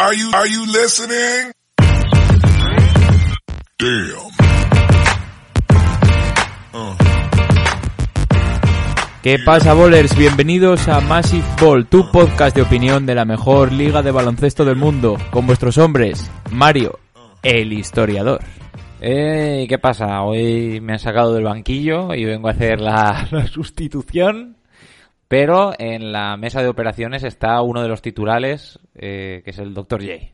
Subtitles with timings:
[0.00, 1.50] Are you, are you listening?
[3.80, 4.30] Damn.
[9.24, 10.16] ¿Qué pasa, bowlers?
[10.16, 14.76] Bienvenidos a Massive Ball, tu podcast de opinión de la mejor liga de baloncesto del
[14.76, 17.00] mundo, con vuestros hombres, Mario,
[17.42, 18.40] el historiador.
[19.00, 20.22] Eh, ¿Qué pasa?
[20.22, 24.57] Hoy me han sacado del banquillo y vengo a hacer la, la sustitución.
[25.28, 29.74] Pero en la mesa de operaciones está uno de los titulares, eh, que es el
[29.74, 30.00] Dr.
[30.02, 30.32] J.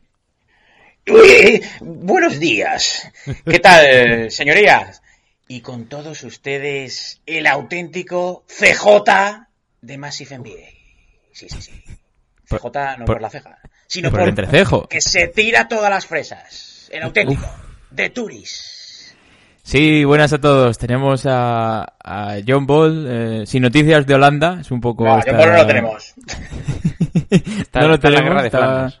[1.81, 3.11] Buenos días.
[3.45, 5.01] ¿Qué tal, señorías?
[5.47, 9.47] Y con todos ustedes, el auténtico CJ
[9.81, 10.69] de Massive NBA.
[11.31, 11.83] Sí, sí, sí.
[12.47, 14.87] Por- CJ no por- por, la ceja, sino por por, el entrecejo.
[14.87, 16.89] que se tira todas las fresas.
[16.91, 17.45] El auténtico
[17.91, 18.71] de Turis.
[19.67, 20.77] Sí, buenas a todos.
[20.77, 24.59] Tenemos a, a John Ball, eh, sin noticias de Holanda.
[24.61, 25.05] Es un poco...
[25.05, 26.13] No, por no lo tenemos.
[27.31, 28.93] Está- no lo está en la tenemos, está-.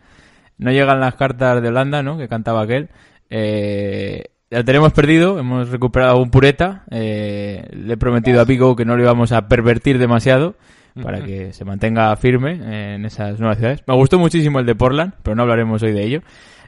[0.57, 2.17] No llegan las cartas de Holanda, ¿no?
[2.17, 2.89] Que cantaba aquel.
[3.29, 6.83] Eh, ya tenemos perdido, hemos recuperado un pureta.
[6.89, 10.55] Eh, le he prometido a Pico que no lo íbamos a pervertir demasiado
[11.03, 13.83] para que se mantenga firme en esas nuevas ciudades.
[13.85, 16.21] Me gustó muchísimo el de Portland, pero no hablaremos hoy de ello.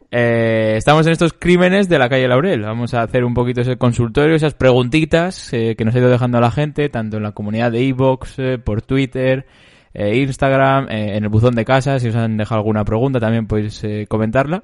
[0.09, 2.61] Eh, estamos en estos crímenes de la calle Laurel.
[2.61, 6.39] Vamos a hacer un poquito ese consultorio, esas preguntitas eh, que nos ha ido dejando
[6.39, 9.45] la gente, tanto en la comunidad de Evox, eh, por Twitter,
[9.93, 11.99] eh, Instagram, en el buzón de casa.
[11.99, 14.63] Si os han dejado alguna pregunta también podéis comentarla.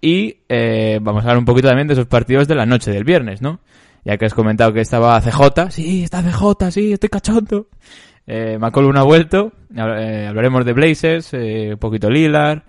[0.00, 0.38] Y
[1.00, 3.60] vamos a hablar un poquito también de esos partidos de la noche del viernes, ¿no?
[4.04, 5.70] Ya que has comentado que estaba CJ.
[5.70, 7.68] Sí, está CJ, sí, estoy cachondo.
[8.26, 9.52] Eh, McCollum ha vuelto.
[9.74, 12.64] Hab- hablaremos de Blazers, un poquito Lilar.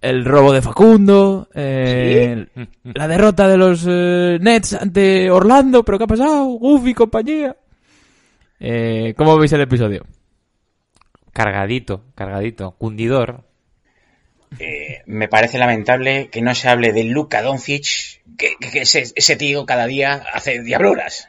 [0.00, 1.48] El robo de Facundo.
[1.54, 2.46] eh,
[2.94, 5.84] La derrota de los eh, Nets ante Orlando.
[5.84, 6.44] ¿Pero qué ha pasado?
[6.44, 7.56] Goofy y compañía.
[8.60, 10.04] Eh, ¿Cómo veis el episodio?
[11.32, 13.44] Cargadito, cargadito, cundidor.
[14.58, 17.84] Eh, me parece lamentable que no se hable de Luka Doncic,
[18.36, 21.28] que, que- que ese, ese tío cada día hace diabluras.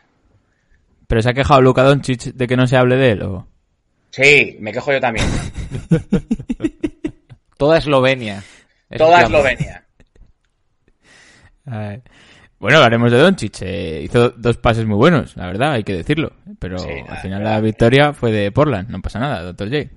[1.07, 3.21] ¿Pero se ha quejado Luka Doncic de que no se hable de él?
[3.23, 3.47] O...
[4.11, 5.25] Sí, me quejo yo también.
[7.57, 8.43] Toda Eslovenia.
[8.97, 9.21] Toda.
[9.21, 9.83] Eslovenia.
[12.59, 13.61] Bueno, hablaremos de Doncic.
[13.61, 16.33] eh, hizo dos pases muy buenos, la verdad, hay que decirlo.
[16.59, 18.89] Pero Sí, al final la victoria fue de Portland.
[18.89, 19.69] No pasa nada, Dr.
[19.69, 19.89] J.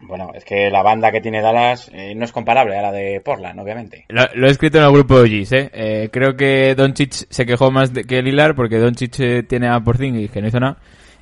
[0.00, 3.20] Bueno, es que la banda que tiene Dallas eh, no es comparable a la de
[3.24, 4.04] Portland, obviamente.
[4.10, 5.70] Lo, lo he escrito en el grupo de OGs, ¿eh?
[5.72, 10.30] Eh, Creo que Doncic se quejó más de que Lilar porque Doncic tiene a Porzingis,
[10.30, 10.76] que no hizo nada,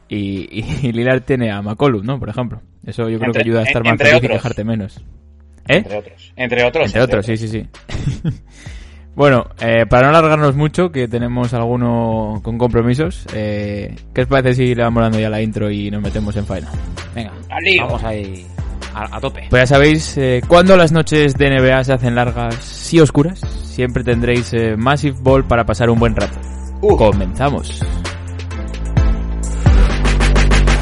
[0.09, 2.19] y, y, Lilar tiene a McCollum, ¿no?
[2.19, 2.61] Por ejemplo.
[2.85, 5.01] Eso yo creo Entre- que ayuda a estar en- más feliz y quejarte menos.
[5.69, 5.77] ¿Eh?
[5.77, 6.33] Entre otros.
[6.37, 6.87] Entre otros.
[6.87, 7.67] Entre otros, sí, sí, sí.
[9.15, 14.55] bueno, eh, para no alargarnos mucho, que tenemos alguno con compromisos, eh, ¿qué os parece
[14.55, 16.71] si le vamos dando ya la intro y nos metemos en faena?
[17.15, 17.33] Venga,
[17.81, 18.47] vamos ahí
[18.95, 19.47] a, a tope.
[19.51, 24.03] Pues ya sabéis, eh, cuando las noches de NBA se hacen largas y oscuras, siempre
[24.03, 26.39] tendréis eh, Massive Ball para pasar un buen rato.
[26.81, 26.97] Uh.
[26.97, 27.83] Comenzamos.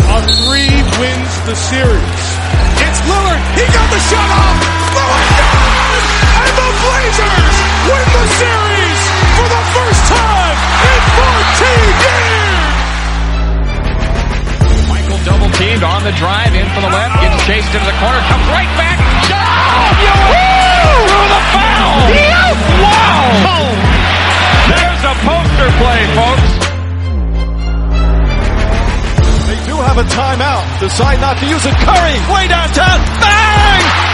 [0.09, 0.71] A three
[1.01, 2.35] wins the series.
[2.79, 3.41] It's Lillard.
[3.57, 4.74] He got the shot off.
[5.05, 7.57] And the Blazers
[7.89, 9.01] win the series
[9.37, 12.65] for the first time in 14 years.
[14.89, 18.21] Michael double teamed on the drive in from the left, gets chased into the corner,
[18.29, 18.99] comes right back.
[21.05, 22.11] Through the foul!
[22.85, 23.73] Wow!
[24.69, 26.51] There's a poster play, folks.
[29.49, 30.65] They do have a timeout.
[30.81, 31.75] Decide not to use it.
[31.75, 33.01] Curry, way downtown.
[33.21, 34.14] Bang!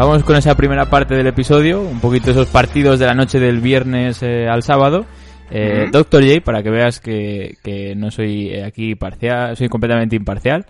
[0.00, 3.60] Vamos con esa primera parte del episodio, un poquito esos partidos de la noche del
[3.60, 5.04] viernes eh, al sábado.
[5.50, 10.16] Eh, Doctor J, para que veas que, que no soy eh, aquí parcial, soy completamente
[10.16, 10.64] imparcial.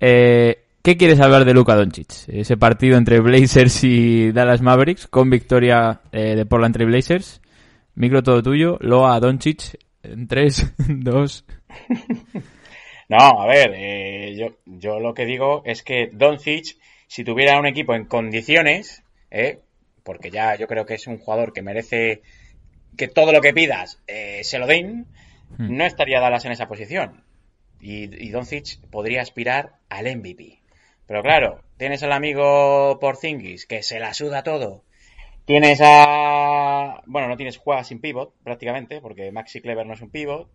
[0.00, 2.26] Eh, ¿Qué quieres hablar de Luka Doncic?
[2.28, 7.42] Ese partido entre Blazers y Dallas Mavericks con victoria de Portland Trail Blazers.
[7.96, 8.78] Micro todo tuyo.
[8.80, 11.44] Loa Doncic en 3, 2.
[13.10, 16.76] No, a ver, eh, yo, yo lo que digo es que Doncic,
[17.10, 19.02] si tuviera un equipo en condiciones,
[19.32, 19.58] eh,
[20.04, 22.22] porque ya yo creo que es un jugador que merece
[22.96, 25.06] que todo lo que pidas eh, se lo den,
[25.58, 25.76] Hmm.
[25.76, 27.24] no estaría Dallas en esa posición.
[27.80, 30.60] Y, y Doncic podría aspirar al MVP.
[31.06, 34.84] Pero claro, tienes al amigo Porzingis que se la suda todo.
[35.44, 37.02] Tienes a...
[37.06, 40.48] Bueno, no tienes juega sin pivot prácticamente, porque Maxi Clever no es un pivot.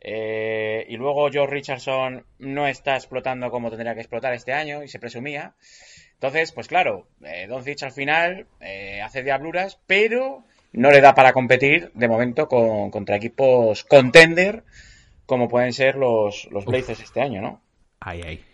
[0.00, 4.88] Eh, y luego Joe Richardson no está explotando como tendría que explotar este año y
[4.88, 5.54] se presumía.
[6.14, 11.32] Entonces, pues claro, eh, Doncic al final eh, hace diabluras, pero no le da para
[11.32, 14.64] competir de momento con, contra equipos contender
[15.26, 17.60] como pueden ser los, los Blazers este año, ¿no?
[18.00, 18.44] Ay, ay.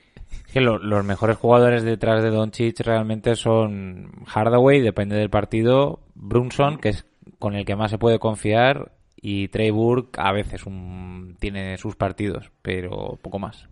[0.47, 6.01] Es que lo- los mejores jugadores detrás de Doncic realmente son Hardaway, depende del partido,
[6.15, 7.07] Brunson, que es
[7.39, 8.93] con el que más se puede confiar,
[9.27, 13.69] y Trey Burke a veces un- tiene sus partidos, pero poco más.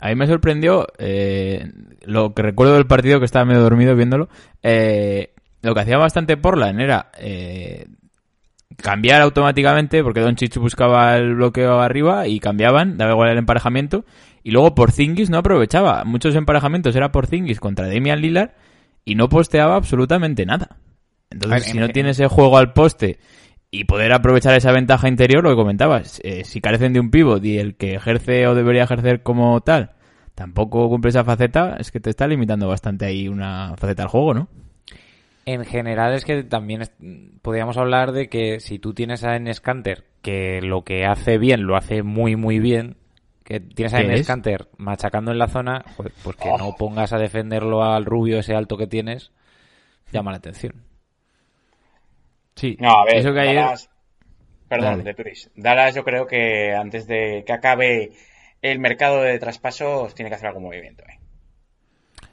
[0.00, 1.70] A mí me sorprendió eh,
[2.04, 4.28] lo que recuerdo del partido que estaba medio dormido viéndolo.
[4.62, 5.32] eh,
[5.62, 7.86] lo que hacía bastante Portland era eh,
[8.76, 14.04] cambiar automáticamente, porque Doncic buscaba el bloqueo arriba y cambiaban, daba igual el emparejamiento.
[14.44, 16.04] Y luego Porzingis no aprovechaba.
[16.04, 18.50] Muchos emparejamientos era Porzingis contra Damian Lillard
[19.04, 20.76] y no posteaba absolutamente nada.
[21.30, 23.18] Entonces, ver, si en- no tienes el juego al poste
[23.72, 27.44] y poder aprovechar esa ventaja interior, lo que comentabas, eh, si carecen de un pivot
[27.44, 29.92] y el que ejerce o debería ejercer como tal
[30.36, 34.34] tampoco cumple esa faceta, es que te está limitando bastante ahí una faceta al juego,
[34.34, 34.48] ¿no?
[35.44, 36.92] En general es que también es-
[37.42, 41.66] podríamos hablar de que si tú tienes a Enes Kanter, que lo que hace bien
[41.66, 42.96] lo hace muy muy bien,
[43.44, 44.26] que tienes a ¿Qué Enes es?
[44.26, 46.58] Kanter machacando en la zona, joder, pues que Oh.
[46.58, 49.32] no pongas a defenderlo al rubio ese alto que tienes,
[50.12, 50.74] llama la atención.
[52.56, 53.56] Sí, No, a ver, eso que ayer...
[53.56, 53.90] Dallas,
[54.68, 55.02] perdón, Dale.
[55.04, 55.50] de Turis.
[55.56, 58.12] Dallas yo creo que antes de que acabe
[58.60, 61.02] el mercado de traspasos tiene que hacer algún movimiento.
[61.04, 61.18] ¿eh?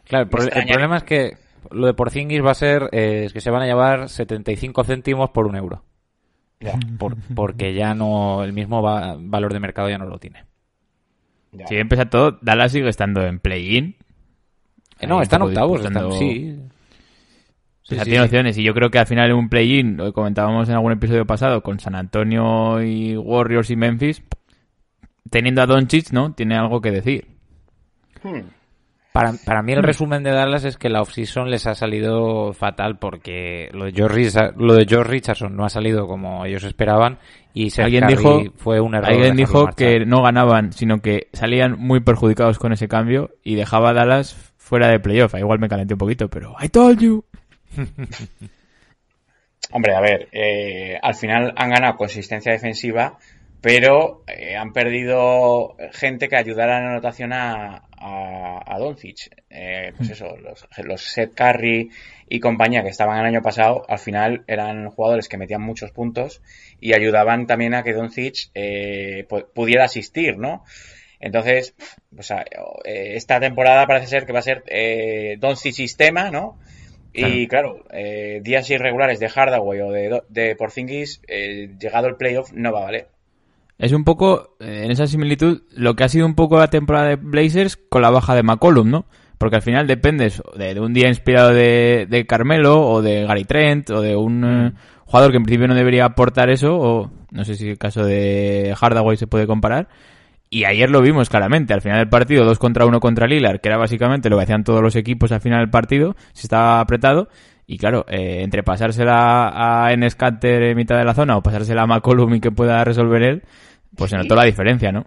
[0.06, 1.38] Claro, el, el problema es que
[1.71, 5.30] lo de Porzingis va a ser eh, es que se van a llevar 75 céntimos
[5.31, 5.83] por un euro.
[6.60, 10.44] Ya, Por- porque ya no, el mismo va- valor de mercado ya no lo tiene.
[11.54, 11.66] ya.
[11.68, 13.95] Si empieza todo, Dallas sigue estando en play-in.
[15.00, 16.60] Eh, no, están octavos, disputando- están, sí.
[17.91, 18.25] O sea, Sí, tiene sí.
[18.25, 18.57] opciones.
[18.57, 21.25] Y yo creo que al final en un play-in, lo que comentábamos en algún episodio
[21.25, 24.24] pasado, con San Antonio y Warriors y Memphis,
[25.30, 26.33] teniendo a Doncic, ¿no?
[26.33, 27.27] Tiene algo que decir.
[28.24, 28.41] Hmm.
[29.12, 29.65] Para, para Hmm.
[29.65, 33.86] mí el resumen de Dallas es que la offseason les ha salido fatal porque lo
[33.86, 37.18] de George, Richard- lo de George Richardson no ha salido como ellos esperaban
[37.53, 39.09] y Seth Alguien Curry dijo, fue un error.
[39.09, 39.75] alguien dijo marchar.
[39.75, 44.53] que no ganaban, sino que salían muy perjudicados con ese cambio y dejaba a Dallas
[44.57, 45.33] fuera de playoff.
[45.33, 47.25] Igual me calenté un poquito, pero I told you.
[49.71, 53.18] Hombre, a ver, eh, al final han ganado consistencia defensiva,
[53.62, 59.30] pero eh, han perdido gente que ayudara en la anotación a, a, a Doncic.
[59.50, 61.92] Eh, pues eso, los, los Seth Curry
[62.27, 66.42] y compañía que estaban el año pasado, al final eran jugadores que metían muchos puntos
[66.80, 70.63] y ayudaban también a que Doncic eh, pu- pudiera asistir, ¿no?
[71.19, 71.75] Entonces,
[72.85, 76.59] eh, esta temporada parece ser que va a ser eh, Doncic sistema, ¿no?
[77.13, 82.51] Y claro, eh, días irregulares de Hardaway o de, de Porzingis, eh, llegado el playoff,
[82.54, 83.07] no va a valer.
[83.80, 87.07] Es un poco, eh, en esa similitud, lo que ha sido un poco la temporada
[87.07, 89.06] de Blazers con la baja de McCollum, ¿no?
[89.37, 93.45] Porque al final dependes de, de un día inspirado de, de Carmelo o de Gary
[93.45, 94.73] Trent o de un eh,
[95.06, 98.75] jugador que en principio no debería aportar eso, o no sé si el caso de
[98.78, 99.87] Hardaway se puede comparar.
[100.49, 103.69] Y ayer lo vimos claramente, al final del partido, dos contra uno contra Lillard, que
[103.69, 107.29] era básicamente lo que hacían todos los equipos al final del partido, si estaba apretado,
[107.68, 111.83] y claro, eh, entre pasársela a Enes Kanter en mitad de la zona o pasársela
[111.83, 113.44] a McCollum y que pueda resolver él,
[113.95, 115.06] pues se notó la diferencia, ¿no?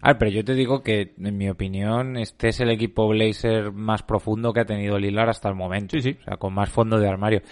[0.00, 3.72] A ver, pero yo te digo que, en mi opinión, este es el equipo Blazer
[3.72, 5.96] más profundo que ha tenido Lilar hasta el momento.
[5.96, 6.18] Sí, sí.
[6.20, 7.42] O sea, con más fondo de armario.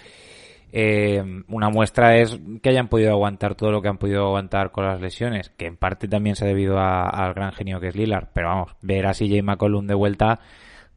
[0.71, 4.85] Eh, una muestra es que hayan podido aguantar todo lo que han podido aguantar con
[4.85, 7.95] las lesiones, que en parte también se ha debido a- al gran genio que es
[7.95, 8.31] Lilar.
[8.33, 10.39] Pero vamos, ver a CJ McCollum de vuelta,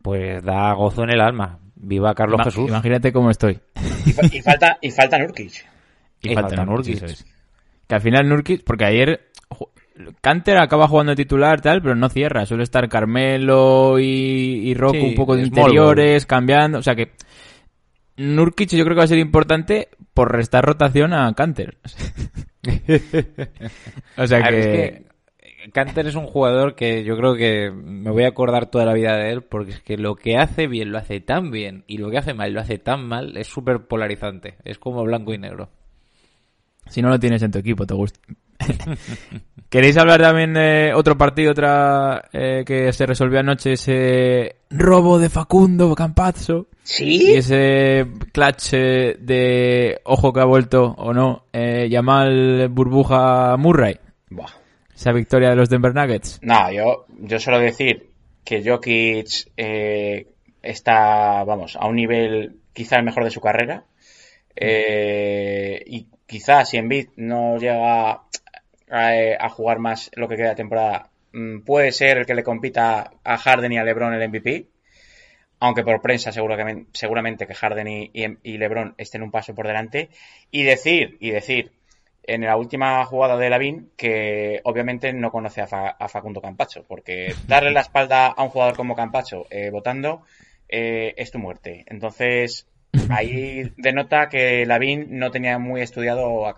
[0.03, 1.59] pues da gozo en el alma.
[1.77, 2.69] Viva Carlos Ima- Jesús.
[2.69, 3.61] Imagínate cómo estoy.
[4.05, 5.53] Y, fa- y falta, y falta Nurkic.
[6.23, 6.95] Y, Y falta falta Nurkic.
[6.95, 6.95] Nurkic.
[6.97, 7.27] eso es.
[7.87, 9.21] Que al final Nurkic, porque ayer
[10.21, 12.47] Canter acaba jugando de titular tal, pero no cierra.
[12.47, 14.05] Suele estar Carmelo y,
[14.71, 16.79] y Rocco Sí, un poco de interiores, cambiando.
[16.79, 17.13] O sea que
[18.19, 21.79] Nurkic yo creo que va a ser importante por restar rotación a Canter.
[24.17, 24.59] o sea que...
[24.59, 25.09] es que
[25.73, 29.17] Canter es un jugador que yo creo que me voy a acordar toda la vida
[29.17, 32.11] de él porque es que lo que hace bien lo hace tan bien y lo
[32.11, 34.57] que hace mal lo hace tan mal es súper polarizante.
[34.65, 35.71] Es como blanco y negro.
[36.89, 38.21] Si no lo tienes en tu equipo, te gusta.
[39.69, 45.29] ¿Queréis hablar también de otro partido, otra eh, que se resolvió anoche, ese robo de
[45.29, 46.69] Facundo Campazzo?
[46.83, 47.35] Y ¿Sí?
[47.35, 53.99] ese clutch eh, de ojo que ha vuelto o no, eh, Yamal Burbuja Murray.
[54.31, 54.49] Buah.
[54.95, 56.41] Esa victoria de los Denver Nuggets.
[56.43, 58.09] No, yo, yo suelo decir
[58.45, 60.27] que Jokic eh,
[60.63, 63.85] está, vamos, a un nivel quizá el mejor de su carrera.
[64.57, 68.23] Eh, y quizá si Embiid no llega a,
[68.91, 73.13] a jugar más lo que queda de temporada, mm, puede ser el que le compita
[73.25, 74.67] a Harden y a LeBron el MVP.
[75.61, 80.11] Aunque por prensa seguramente, seguramente que Harden y LeBron estén un paso por delante.
[80.53, 81.73] Y decir, y decir,
[82.23, 86.85] en la última jugada de Lavín que obviamente no conoce a, Fa- a Facundo Campacho,
[86.87, 90.23] porque darle la espalda a un jugador como Campacho eh, votando
[90.69, 91.85] eh, es tu muerte.
[91.89, 92.69] Entonces,
[93.11, 96.55] ahí denota que Lavín no tenía muy estudiado a.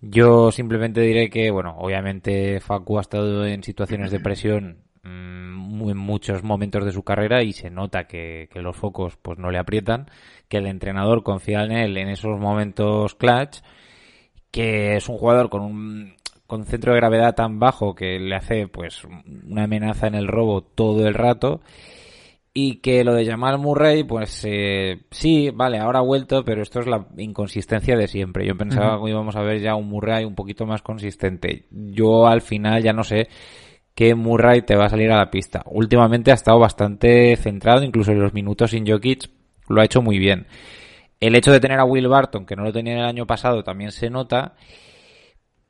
[0.00, 5.96] Yo simplemente diré que, bueno, obviamente Facu ha estado en situaciones de presión mm, en
[5.96, 9.58] muchos momentos de su carrera y se nota que, que los focos pues no le
[9.58, 10.06] aprietan,
[10.48, 13.58] que el entrenador confía en él en esos momentos clutch,
[14.50, 16.14] que es un jugador con un
[16.46, 20.62] con centro de gravedad tan bajo que le hace pues una amenaza en el robo
[20.62, 21.62] todo el rato
[22.56, 26.78] y que lo de Jamal Murray, pues eh, sí, vale, ahora ha vuelto, pero esto
[26.78, 28.46] es la inconsistencia de siempre.
[28.46, 31.66] Yo pensaba que íbamos a ver ya un Murray un poquito más consistente.
[31.72, 33.28] Yo al final ya no sé
[33.96, 35.64] qué Murray te va a salir a la pista.
[35.66, 39.28] Últimamente ha estado bastante centrado, incluso en los minutos sin Jokic
[39.68, 40.46] lo ha hecho muy bien.
[41.18, 43.90] El hecho de tener a Will Barton, que no lo tenía el año pasado, también
[43.90, 44.54] se nota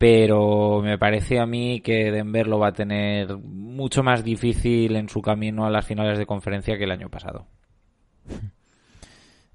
[0.05, 5.09] pero me parece a mí que Denver lo va a tener mucho más difícil en
[5.09, 7.47] su camino a las finales de conferencia que el año pasado.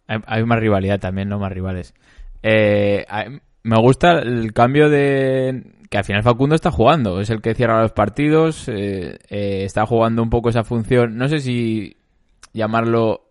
[0.07, 1.93] Hay, más rivalidad también, no más rivales.
[2.41, 3.05] Eh,
[3.61, 7.83] me gusta el cambio de que al final Facundo está jugando, es el que cierra
[7.83, 11.95] los partidos, eh, eh, está jugando un poco esa función, no sé si
[12.53, 13.29] llamarlo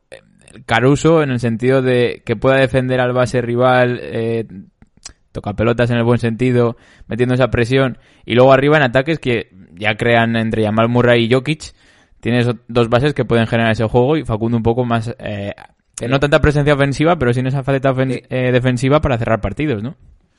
[0.67, 4.01] Caruso en el sentido de que pueda defender al base rival,
[5.39, 6.77] toca pelotas en el buen sentido,
[7.07, 11.33] metiendo esa presión y luego arriba en ataques que ya crean entre Jamal Murray y
[11.33, 11.73] Jokic,
[12.21, 15.55] tienes dos bases que pueden generar ese juego y Facundo un poco más eh,
[16.09, 18.23] no tanta presencia ofensiva, pero sin esa faceta Sí.
[18.29, 19.95] eh, defensiva para cerrar partidos, ¿no?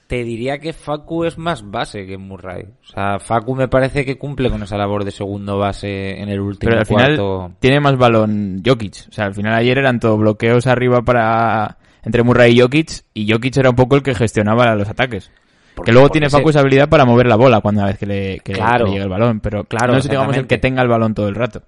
[0.08, 2.64] Te diría que Facu es más base que Murray.
[2.82, 6.40] O sea, Facu me parece que cumple con esa labor de segundo base en el
[6.40, 7.52] último Pero al final cuarto.
[7.60, 9.06] tiene más balón Jokic.
[9.08, 13.32] O sea, al final ayer eran todo bloqueos arriba para entre Murray y Jokic y
[13.32, 15.32] Jokic era un poco el que gestionaba los ataques.
[15.76, 18.06] Porque- que luego tiene Facu esa habilidad para mover la bola cuando una vez que
[18.06, 18.86] le, que- Claro.
[18.86, 21.30] le llegue el balón, pero Claro, no es digamos el que tenga el balón todo
[21.30, 21.62] el rato.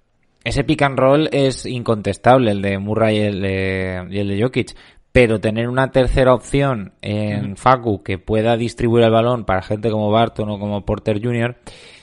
[0.43, 4.41] Ese pick and roll es incontestable, el de Murray y el de, y el de
[4.41, 4.75] Jokic.
[5.13, 10.09] Pero tener una tercera opción en Facu que pueda distribuir el balón para gente como
[10.09, 11.57] Barton o como Porter Jr.,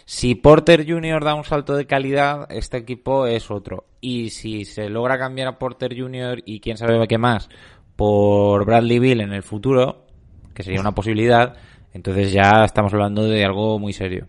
[0.05, 1.23] si Porter Jr.
[1.23, 3.85] da un salto de calidad, este equipo es otro.
[4.01, 6.41] Y si se logra cambiar a Porter Jr.
[6.47, 7.51] y quién sabe qué más
[7.99, 10.07] por Bradley Bill en el futuro,
[10.55, 11.57] que sería una posibilidad,
[11.93, 14.29] entonces ya estamos hablando de algo muy serio.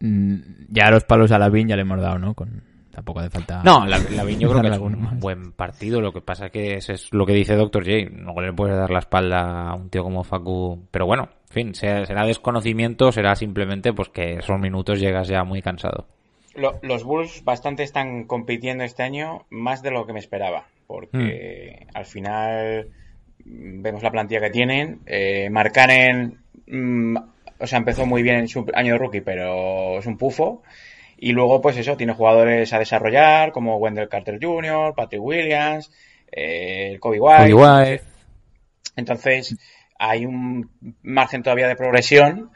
[0.00, 0.34] Mm,
[0.70, 2.34] Ya los palos a la ya le hemos dado, ¿no?
[2.34, 3.62] Con, tampoco hace falta...
[3.62, 5.20] No, la, Lavín yo creo que es un más.
[5.20, 6.00] buen partido.
[6.00, 7.84] Lo que pasa es que ese es lo que dice Dr.
[7.84, 8.10] J.
[8.10, 10.88] No le puedes dar la espalda a un tío como Facu.
[10.90, 15.62] Pero bueno, en fin, será desconocimiento, será simplemente pues que esos minutos llegas ya muy
[15.62, 16.08] cansado.
[16.60, 21.86] Lo- los Bulls bastante están compitiendo este año, más de lo que me esperaba, porque
[21.94, 22.88] al final
[23.44, 25.00] mm, vemos la plantilla que tienen.
[25.06, 27.16] Eh, mm,
[27.58, 30.62] o sea, empezó muy bien en su año de rookie, pero es un pufo.
[31.16, 35.92] Y luego, pues eso, tiene jugadores a desarrollar, como Wendell Carter Jr., Patrick Williams,
[36.32, 37.52] eh, Kobe White.
[37.52, 38.04] Cody White.
[38.96, 39.56] Entonces,
[39.98, 40.70] hay un
[41.02, 42.50] margen todavía de progresión.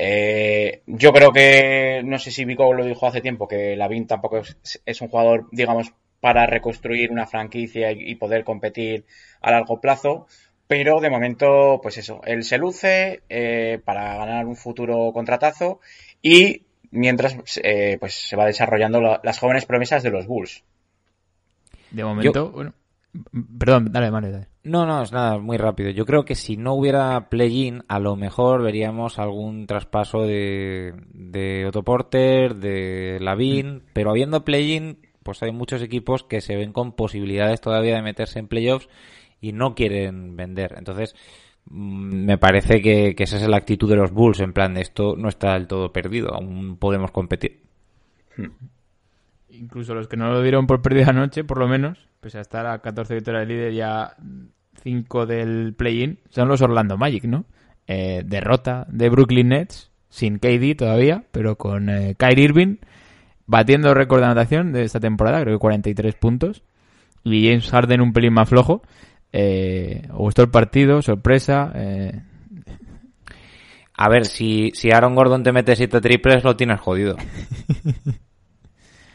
[0.00, 4.38] Eh, yo creo que, no sé si Vico lo dijo hace tiempo, que Lavin tampoco
[4.38, 9.04] es, es un jugador, digamos, para reconstruir una franquicia y, y poder competir
[9.40, 10.26] a largo plazo.
[10.68, 15.80] Pero de momento, pues eso, él se luce eh, para ganar un futuro contratazo
[16.22, 20.62] y mientras eh, pues se va desarrollando la- las jóvenes promesas de los Bulls.
[21.90, 22.72] De momento, bueno...
[23.58, 24.46] Perdón, dale, Mario, dale.
[24.68, 25.88] No, no, es nada, muy rápido.
[25.88, 31.64] Yo creo que si no hubiera play-in, a lo mejor veríamos algún traspaso de, de
[31.66, 36.92] Otto Porter, de Lavin, pero habiendo play-in, pues hay muchos equipos que se ven con
[36.92, 38.90] posibilidades todavía de meterse en playoffs
[39.40, 40.74] y no quieren vender.
[40.76, 41.16] Entonces,
[41.64, 45.30] mm, me parece que, esa es la actitud de los Bulls, en plan, esto no
[45.30, 47.62] está del todo perdido, aún podemos competir.
[49.48, 52.66] Incluso los que no lo dieron por pérdida anoche, por lo menos, pese a estar
[52.66, 54.14] a 14 victorias de líder y a
[54.82, 57.44] 5 del play-in, son los Orlando Magic, ¿no?
[57.86, 62.76] Eh, derrota de Brooklyn Nets, sin KD todavía, pero con eh, Kyrie Irving
[63.46, 66.62] batiendo récord de anotación de esta temporada, creo que 43 puntos.
[67.24, 68.82] Y James Harden un pelín más flojo.
[69.32, 71.02] Eh, ¿Os gustó el partido?
[71.02, 71.72] ¿Sorpresa?
[71.74, 72.20] Eh,
[73.94, 77.16] A ver, si, si Aaron Gordon te mete 7 triples, lo tienes jodido.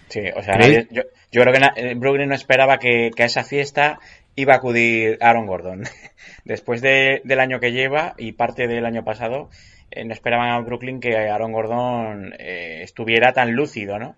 [0.10, 0.60] Sí, o sea,
[0.92, 1.02] yo,
[1.32, 3.98] yo creo que na- eh, Brooklyn no esperaba que, que a esa fiesta
[4.36, 5.84] iba a acudir Aaron Gordon.
[6.46, 9.50] Después de- del año que lleva y parte del año pasado,
[9.92, 14.16] eh, no esperaban a Brooklyn que Aaron Gordon eh, estuviera tan lúcido, ¿no?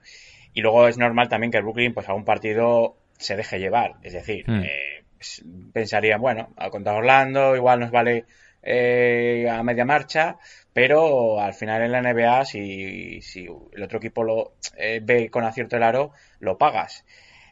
[0.53, 3.95] Y luego es normal también que Brooklyn, pues a un partido se deje llevar.
[4.03, 4.63] Es decir, Hmm.
[4.63, 5.43] eh, pues,
[5.74, 8.25] pensarían, bueno, a contra Orlando igual nos vale
[8.67, 10.38] eh, a media marcha,
[10.74, 15.43] pero al final en la NBA, si, si el otro equipo lo eh, ve con
[15.43, 17.05] acierto el aro, lo pagas.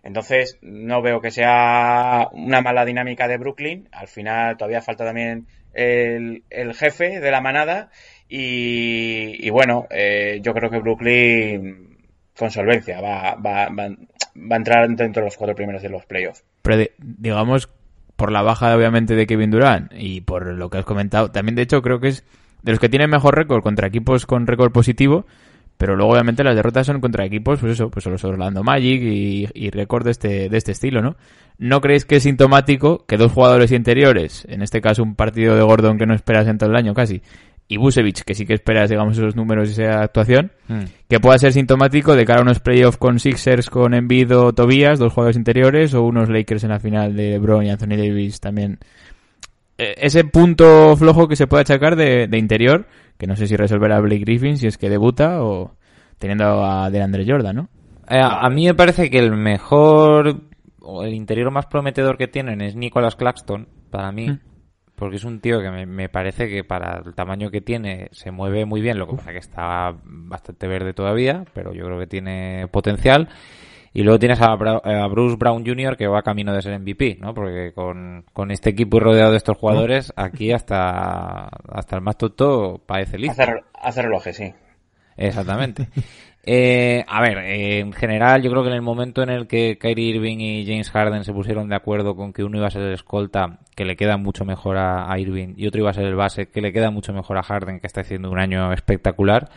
[0.04, 3.88] Entonces, no veo que sea una mala dinámica de Brooklyn.
[3.92, 6.44] Al final, todavía falta también el,
[6.76, 7.90] jefe de la manada.
[8.28, 11.98] Y, y bueno, eh, yo creo que Brooklyn,
[12.38, 16.06] con solvencia, va, va, va, va a entrar dentro de los cuatro primeros de los
[16.06, 16.44] playoffs.
[16.62, 17.70] pero de- digamos,
[18.16, 21.62] por la baja obviamente de Kevin Durant y por lo que has comentado, también de
[21.64, 22.24] hecho creo que es
[22.62, 25.26] de los que tienen mejor récord contra equipos con récord positivo,
[25.84, 29.50] pero luego obviamente las derrotas son contra equipos, pues eso, pues los Orlando Magic y,
[29.54, 31.18] y récord de este, de este estilo, ¿no?
[31.58, 35.62] ¿No creéis que es sintomático que dos jugadores interiores, en este caso un partido de
[35.62, 37.22] Gordon que no esperas en todo el año casi,
[37.68, 40.54] y Busevich, que sí que esperas, digamos, esos números y esa actuación,
[41.10, 45.00] que pueda ser sintomático de cara a unos playoffs con Sixers, con Embiid o Tobias,
[45.00, 48.80] dos jugadores interiores, o unos Lakers en la final de LeBron y Anthony Davis también.
[49.78, 52.86] Eh, ese punto flojo que se puede achacar de, de interior,
[53.18, 55.76] que no sé si resolverá Blake Griffin si es que debuta o
[56.18, 57.70] teniendo a DeAndre Jordan, ¿no?
[58.10, 60.42] Eh, a mí me parece que el mejor
[60.80, 64.30] o el interior más prometedor que tienen es Nicholas Claxton, para mí.
[64.30, 64.40] Mm.
[64.96, 68.32] Porque es un tío que me, me parece que para el tamaño que tiene se
[68.32, 72.08] mueve muy bien, lo que pasa que está bastante verde todavía, pero yo creo que
[72.08, 73.30] tiene potencial.
[73.94, 75.96] Y luego tienes a, Bra- a Bruce Brown Jr.
[75.96, 77.34] que va camino de ser MVP, ¿no?
[77.34, 82.18] Porque con, con este equipo y rodeado de estos jugadores, aquí hasta, hasta el más
[82.18, 83.42] tonto parece listo.
[83.42, 84.52] Hacer, hacer relojes, sí.
[85.18, 85.88] Exactamente.
[86.46, 89.78] Eh, a ver, eh, en general yo creo que en el momento en el que
[89.80, 92.82] Kyrie Irving y James Harden se pusieron de acuerdo con que uno iba a ser
[92.82, 96.04] el escolta, que le queda mucho mejor a, a Irving, y otro iba a ser
[96.04, 99.48] el base, que le queda mucho mejor a Harden, que está haciendo un año espectacular,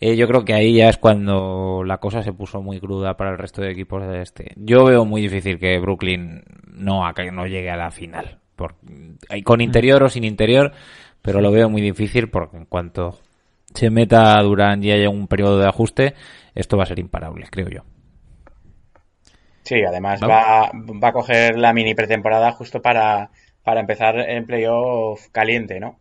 [0.00, 3.32] eh, yo creo que ahí ya es cuando la cosa se puso muy cruda para
[3.32, 4.52] el resto de equipos del este.
[4.56, 8.38] Yo veo muy difícil que Brooklyn no, no llegue a la final.
[8.56, 8.76] Por,
[9.44, 10.72] con interior o sin interior,
[11.22, 13.18] pero lo veo muy difícil porque en cuanto
[13.74, 16.14] se meta Durán y haya un periodo de ajuste,
[16.54, 17.80] esto va a ser imparable, creo yo.
[19.62, 23.30] Sí, además va, va a coger la mini pretemporada justo para,
[23.62, 25.98] para empezar en playoff caliente, ¿no?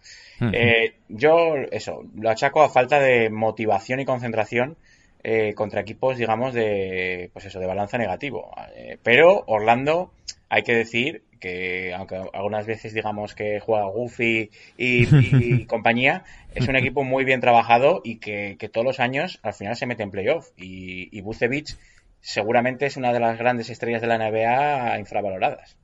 [0.54, 4.78] Eh, yo, eso, lo achaco a falta de motivación y concentración
[5.24, 8.52] eh, contra equipos, digamos, de, pues eso, de balanza negativo.
[8.76, 10.14] Eh, pero Orlando,
[10.50, 16.24] hay que decir que, aunque algunas veces digamos que juega Goofy y, y compañía,
[16.56, 19.86] es un equipo muy bien trabajado y que, que todos los años al final se
[19.86, 20.50] mete en playoff.
[20.58, 21.78] Y, y Vucevic
[22.22, 25.78] seguramente es una de las grandes estrellas de la NBA infravaloradas.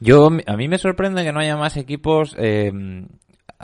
[0.00, 2.70] Yo, a mí me sorprende que no haya más equipos eh,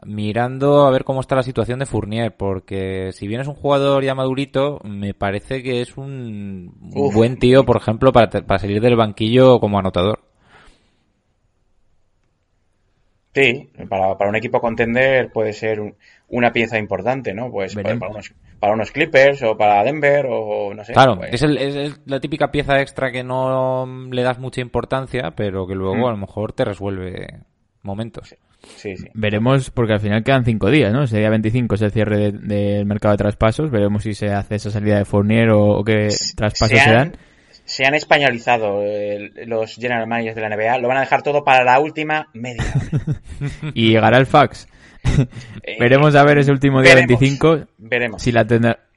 [0.07, 4.03] mirando a ver cómo está la situación de Fournier, porque si bien es un jugador
[4.03, 7.15] ya madurito, me parece que es un, Uf.
[7.15, 10.21] buen tío, por ejemplo, para, para salir del banquillo como anotador.
[13.35, 15.97] Sí, para, para un equipo contender puede ser un-
[16.29, 17.51] una pieza importante, ¿no?
[17.51, 20.93] Pues para, para unos, para unos Clippers o para Denver o no sé.
[20.93, 24.61] Claro, pues- es, el- es el- la típica pieza extra que no le das mucha
[24.61, 26.05] importancia, pero que luego Mm.
[26.07, 27.41] a lo mejor te resuelve
[27.83, 28.37] momentos.
[28.77, 29.09] Sí, sí.
[29.15, 31.03] Veremos, porque al final quedan cinco días, ¿no?
[31.03, 33.73] Ese día 25 es el cierre de- del mercado de traspasos.
[33.73, 36.99] Veremos si se hace esa salida de Fournier o, o qué traspasos se, se, dan.
[37.09, 37.17] han,
[37.65, 40.79] se han españolizado eh, los general managers de la NBA.
[40.79, 42.63] Lo van a dejar todo para la última media.
[43.75, 44.69] Y llegará el fax.
[45.81, 48.23] Veremos a ver ese último día veremos, 25 Veremos.
[48.23, 48.47] si la,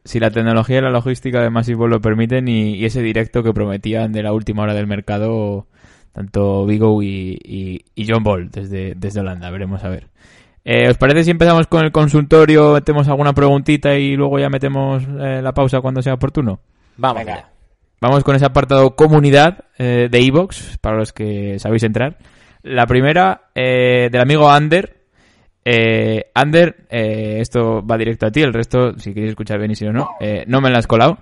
[0.04, 3.44] si la tecnología y la logística de Massive Ball lo permiten y, y ese directo
[3.44, 5.68] que prometían de la última hora del mercado
[6.14, 9.50] tanto Vigo y, y- y John Ball desde, desde Holanda.
[9.50, 10.08] Veremos a ver.
[10.64, 15.04] Eh, ¿Os parece si empezamos con el consultorio, metemos alguna preguntita y luego ya metemos
[15.20, 16.60] eh, la pausa cuando sea oportuno?
[16.98, 17.50] Vamos Venga.
[18.00, 22.18] vamos con ese apartado comunidad eh, de Evox, para los que sabéis entrar.
[22.64, 24.95] La primera, eh, del amigo Ander.
[25.68, 29.76] Eh, Ander, eh, esto va directo a ti, el resto, si queréis escuchar bien y
[29.76, 31.18] si no, no, eh, no me la has colado.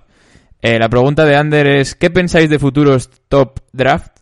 [0.62, 4.17] Eh, la pregunta de Ander es, ¿qué pensáis de futuros top draft?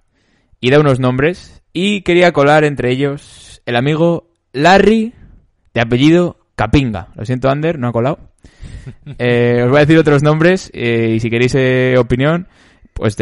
[0.60, 1.64] Y da unos nombres.
[1.74, 5.14] Y quería colar entre ellos el amigo Larry,
[5.74, 7.08] de apellido Capinga.
[7.16, 8.20] Lo siento, Ander, no ha colado.
[9.06, 11.56] Os voy a decir otros nombres eh, y si queréis
[11.98, 12.48] opinión,
[12.94, 13.18] pues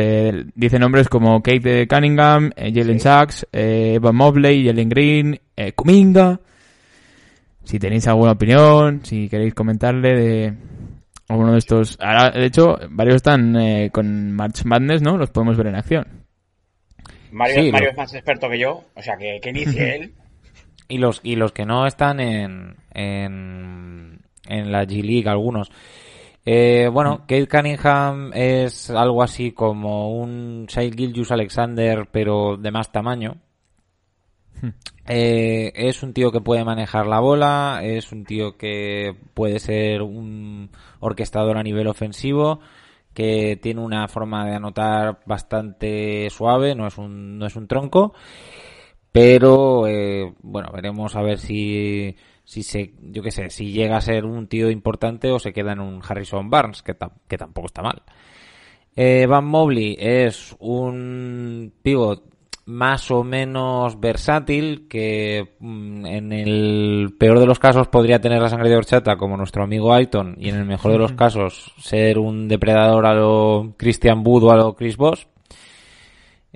[0.56, 6.40] dice nombres como Kate Cunningham, Jalen Sachs, eh, Evan Mobley, Jalen Green, eh, Kuminga.
[7.70, 10.54] Si tenéis alguna opinión, si queréis comentarle de
[11.28, 11.98] alguno de estos.
[12.02, 15.18] Ahora, de hecho, varios están eh, con March Madness, ¿no?
[15.18, 16.08] Los podemos ver en acción.
[17.32, 20.14] Mario, Sí, Mario lo- es más experto que yo, o sea, que, que inicie él.
[20.88, 25.70] Y los, y los que no están en, en, en la G League, algunos.
[26.46, 32.92] Eh, bueno, Kate Cunningham es algo así como un Shai Gilgius Alexander, pero de más
[32.92, 33.36] tamaño.
[35.12, 40.04] Eh, es un tío que puede manejar la bola, es un tío que puede ser
[40.04, 40.70] un
[41.00, 42.60] orquestador a nivel ofensivo,
[43.16, 48.14] que tiene una forma de anotar bastante suave, no es un, no es un tronco,
[49.12, 54.02] pero eh, bueno, veremos a ver si, si se, yo qué sé, si llega a
[54.02, 57.68] ser un tío importante o se queda en un Harrison Barnes, que, tam- que tampoco
[57.68, 58.04] está mal.
[58.96, 62.24] Eh, Van Mobley es un pivot
[62.70, 68.50] más o menos versátil que mm, en el peor de los casos podría tener la
[68.50, 72.20] sangre de horchata como nuestro amigo Aiton y en el mejor de los casos ser
[72.20, 75.26] un depredador a lo Christian Wood o a lo Chris Bosh.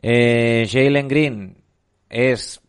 [0.04, 1.58] Eh, Jalen Green
[2.10, 2.62] es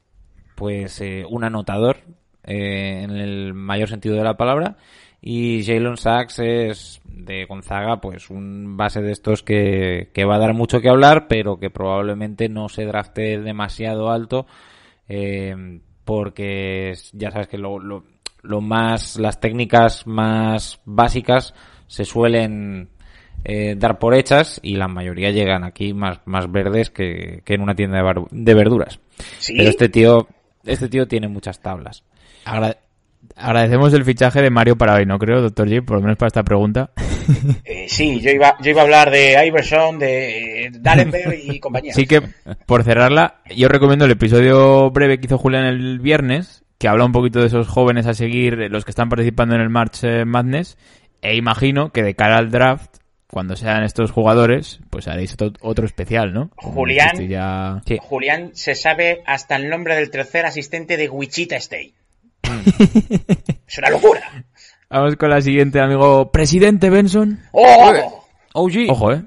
[0.55, 1.99] pues eh, un anotador
[2.45, 4.79] eh, en el mayor sentido de la palabra
[5.21, 10.41] y Jalen Sachs es de Gonzaga pues un base de estos que, que va a
[10.41, 14.47] dar mucho que hablar pero que probablemente no se drafte demasiado alto
[15.09, 18.05] eh, porque ya sabes que lo, lo,
[18.43, 21.55] lo más las técnicas más básicas
[21.87, 22.89] se suelen
[23.45, 27.61] eh, dar por hechas y la mayoría llegan aquí más, más verdes que, que en
[27.61, 29.01] una tienda de, de verduras.
[29.39, 29.55] ¿Sí?
[29.57, 30.27] Pero este tío,
[30.65, 32.05] este tío tiene muchas tablas.
[32.47, 32.79] Agra-
[33.37, 35.83] agradecemos el fichaje de Mario para hoy, ¿no creo, doctor J?
[35.83, 36.91] Por lo menos para esta pregunta.
[37.65, 41.93] Eh, sí, yo iba, yo iba a hablar de Iverson, de Dallenberg y compañía.
[41.93, 42.21] Así que,
[42.67, 47.13] por cerrarla, yo recomiendo el episodio breve que hizo Julián el viernes, que habla un
[47.13, 50.77] poquito de esos jóvenes a seguir, los que están participando en el March eh, Madness,
[51.23, 56.33] e imagino que de cara al draft, cuando sean estos jugadores, pues haréis otro, especial,
[56.33, 56.51] ¿no?
[56.57, 57.27] Julián.
[57.27, 57.83] Ya...
[57.87, 57.99] Sí.
[58.01, 61.95] Julián se sabe hasta el nombre del tercer asistente de Wichita State.
[63.67, 64.23] es una locura.
[64.91, 66.31] Vamos con la siguiente, amigo.
[66.31, 67.41] Presidente Benson.
[67.53, 68.25] ¡Oh!
[68.53, 68.73] OG.
[68.89, 69.25] Ojo, eh.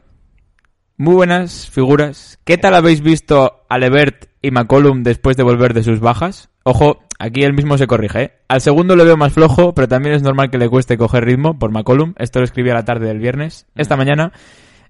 [0.99, 2.39] Muy buenas figuras.
[2.43, 6.49] ¿Qué tal habéis visto a Levert y McCollum después de volver de sus bajas?
[6.63, 8.21] Ojo, aquí él mismo se corrige.
[8.23, 8.31] ¿eh?
[8.47, 11.59] Al segundo lo veo más flojo, pero también es normal que le cueste coger ritmo
[11.59, 12.15] por McCollum.
[12.17, 13.67] Esto lo escribí a la tarde del viernes.
[13.75, 14.31] Esta mañana,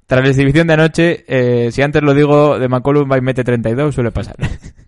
[0.05, 3.43] tras la exhibición de anoche, eh, si antes lo digo, de McCollum va y mete
[3.43, 4.35] 32, suele pasar.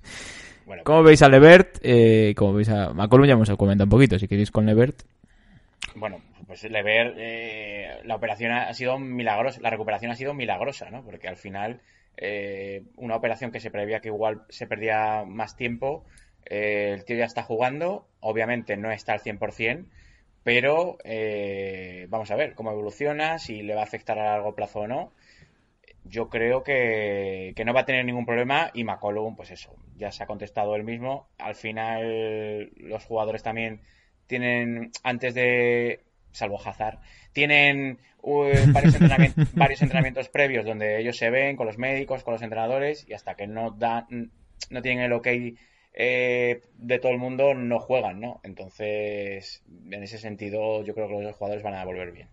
[0.90, 1.78] ¿Cómo veis a Levert?
[1.84, 3.28] Eh, ¿Cómo veis a McCollum?
[3.28, 5.04] Ya hemos comentado un poquito, si queréis con Levert.
[5.94, 11.04] bueno, pues Lever, eh, la operación ha sido milagrosa, la recuperación ha sido milagrosa, ¿no?
[11.04, 11.82] Porque al final,
[12.18, 16.06] eh, una operación que se prevía que igual se perdía más tiempo,
[16.48, 19.86] eh, el tío ya está jugando, obviamente no está al 100%,
[20.44, 24.80] pero eh, vamos a ver cómo evoluciona, si le va a afectar a largo plazo
[24.80, 25.12] o no.
[26.06, 30.12] Yo creo que, que no va a tener ningún problema y McCollum, pues eso, ya
[30.12, 31.28] se ha contestado él mismo.
[31.38, 33.82] Al final, los jugadores también
[34.28, 37.00] tienen, antes de, salvo Hazard,
[37.34, 42.34] tienen uh, varios, entrenamientos, varios entrenamientos previos donde ellos se ven con los médicos, con
[42.34, 44.32] los entrenadores y hasta que no dan,
[44.70, 45.28] no tienen el ok
[45.94, 48.40] eh, de todo el mundo, no juegan, ¿no?
[48.44, 52.30] Entonces, en ese sentido, yo creo que los jugadores van a volver bien.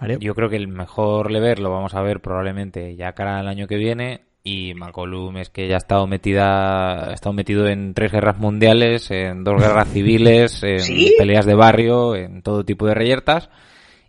[0.00, 0.18] Mario.
[0.20, 3.66] Yo creo que el mejor Lever lo vamos a ver probablemente ya cara al año
[3.66, 4.22] que viene.
[4.42, 9.10] Y McCollum es que ya ha estado metida, ha estado metido en tres guerras mundiales,
[9.10, 11.14] en dos guerras civiles, en ¿Sí?
[11.18, 13.50] peleas de barrio, en todo tipo de reyertas.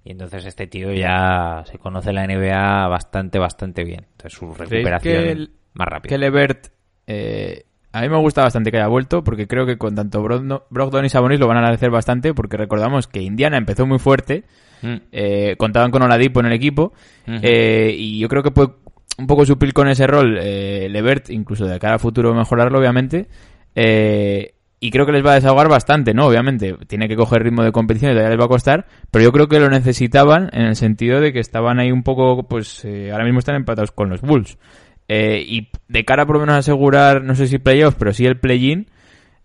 [0.05, 4.05] Y entonces este tío ya se conoce la NBA bastante, bastante bien.
[4.11, 6.09] Entonces su recuperación que el- más rápida.
[6.09, 6.67] que Levert
[7.07, 11.05] eh, a mí me gusta bastante que haya vuelto porque creo que con tanto Brogdon,
[11.05, 14.43] y Sabonis lo van a agradecer bastante porque recordamos que Indiana empezó muy fuerte
[14.83, 14.95] Mm.
[15.11, 16.91] eh, contaban con Oladipo en el equipo
[17.27, 18.69] eh, y yo creo que puede
[19.19, 23.27] un poco suplir con ese rol eh, Levert incluso de cara a futuro mejorarlo obviamente
[23.75, 26.25] eh, y creo que les va a desahogar bastante, ¿no?
[26.25, 29.31] Obviamente, tiene que coger ritmo de competición y todavía les va a costar, pero yo
[29.31, 33.11] creo que lo necesitaban en el sentido de que estaban ahí un poco, pues eh,
[33.11, 34.57] ahora mismo están empatados con los Bulls.
[35.13, 38.25] Eh, y de cara por lo menos a asegurar, no sé si playoffs, pero sí
[38.25, 38.87] el play-in,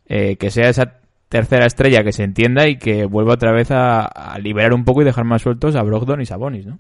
[0.07, 4.05] eh, que sea esa tercera estrella que se entienda y que vuelva otra vez a,
[4.05, 6.79] a liberar un poco y dejar más sueltos a Brogdon y Sabonis, ¿no?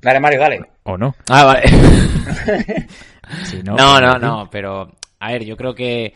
[0.00, 0.60] Dale, Mario, dale.
[0.84, 1.14] ¿O no?
[1.28, 1.62] Ah, vale.
[3.44, 4.20] Si no, pues, no, fin.
[4.22, 6.14] no, pero a ver, yo creo que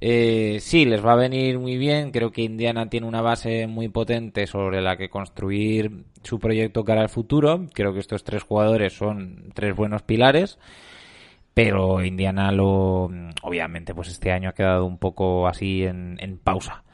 [0.00, 2.10] eh, sí, les va a venir muy bien.
[2.10, 7.02] Creo que Indiana tiene una base muy potente sobre la que construir su proyecto cara
[7.02, 7.66] al futuro.
[7.72, 10.58] Creo que estos tres jugadores son tres buenos pilares.
[11.54, 13.10] Pero Indiana lo,
[13.42, 16.84] obviamente, pues este año ha quedado un poco así en, en pausa.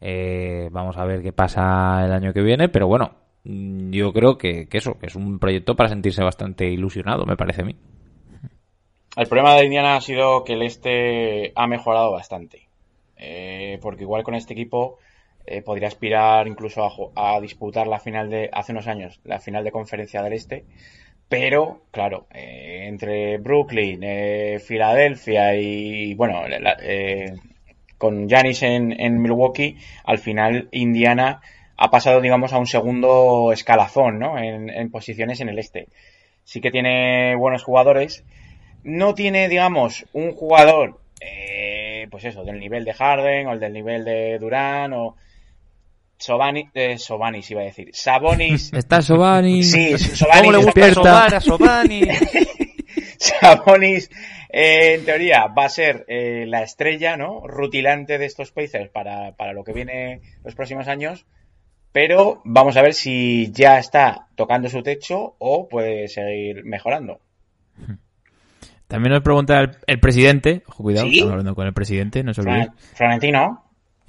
[0.00, 3.12] Eh, vamos a ver qué pasa el año que viene, pero bueno,
[3.44, 7.62] yo creo que, que eso, que es un proyecto para sentirse bastante ilusionado, me parece
[7.62, 7.76] a mí.
[9.16, 12.68] El problema de Indiana ha sido que el este ha mejorado bastante.
[13.16, 14.98] Eh, porque igual con este equipo
[15.50, 19.72] eh, podría aspirar incluso a, disputar la final de, hace unos años, la final de
[19.72, 20.66] conferencia del este.
[21.28, 26.42] Pero, claro, eh, entre Brooklyn, eh, Filadelfia y, bueno,
[27.96, 31.40] con Giannis en, Milwaukee, al final Indiana
[31.78, 34.38] ha pasado, digamos, a un segundo escalafón, ¿no?
[34.38, 35.88] En posiciones en el este.
[36.44, 38.24] Sí que tiene buenos jugadores.
[38.84, 43.72] No tiene, digamos, un jugador, eh, pues eso, del nivel de Harden o el del
[43.72, 45.16] nivel de Durán o
[46.18, 47.90] Sobani, eh, Sobanis iba a decir.
[47.92, 48.72] Sabonis.
[48.74, 49.62] Está Sobani.
[49.62, 50.42] Sí, Sobanis.
[50.42, 52.02] ¿Cómo le gusta sobar a Sobani?
[53.18, 54.10] Sabonis,
[54.48, 57.46] eh, en teoría, va a ser eh, la estrella, ¿no?
[57.46, 61.26] Rutilante de estos Pacers para, para lo que viene los próximos años.
[61.92, 67.20] Pero vamos a ver si ya está tocando su techo o puede seguir mejorando.
[68.88, 71.14] También nos pregunta el, el presidente, ojo, cuidado, ¿Sí?
[71.14, 72.68] estamos hablando con el presidente, no se olvide.
[72.68, 73.64] Fran- Florentino,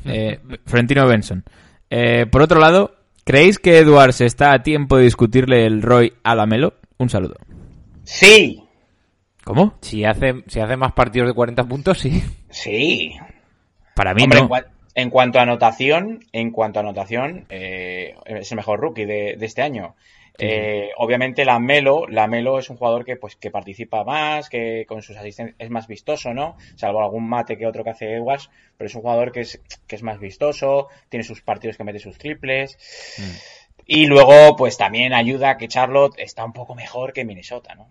[0.06, 1.44] Eh, Florentino Benson.
[1.90, 6.34] Eh, por otro lado, ¿creéis que Edwards está a tiempo de discutirle el Roy a
[6.36, 6.76] la Melo?
[6.98, 7.36] Un saludo.
[8.04, 8.64] sí,
[9.44, 9.76] ¿Cómo?
[9.82, 12.24] si, hace, si hace más partidos de 40 puntos, sí.
[12.50, 13.16] sí.
[13.96, 14.46] Para mí Hombre, no.
[14.46, 14.66] en, cua-
[14.96, 19.46] en cuanto a anotación, en cuanto a anotación, eh, es el mejor rookie de, de
[19.46, 19.96] este año.
[20.40, 24.86] Eh, obviamente la Melo, la Melo es un jugador que pues que participa más, que
[24.88, 26.56] con sus asistencias es más vistoso, ¿no?
[26.76, 29.96] Salvo algún mate que otro que hace Edwards, pero es un jugador que es, que
[29.96, 32.78] es más vistoso, tiene sus partidos que mete sus triples.
[33.86, 37.88] Y luego, pues también ayuda a que Charlotte está un poco mejor que Minnesota, ¿no?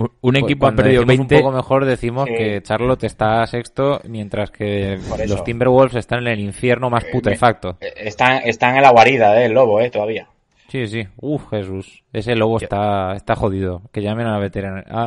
[0.00, 1.34] Un- Un Pues equipo ha perdido decimos 20.
[1.36, 2.34] un poco mejor decimos Sí.
[2.36, 4.96] que Charlotte está sexto, mientras que
[5.26, 7.78] los Timberwolves están en el infierno más putrefacto.
[7.80, 9.90] Eh, Están, están en la guarida del lobo, ¿eh?
[9.90, 10.28] Todavía.
[10.68, 11.06] Sí, sí.
[11.16, 12.04] Uf, Jesús.
[12.12, 13.82] Ese lobo está, está jodido.
[13.92, 15.02] Que llamen a la veterin- a-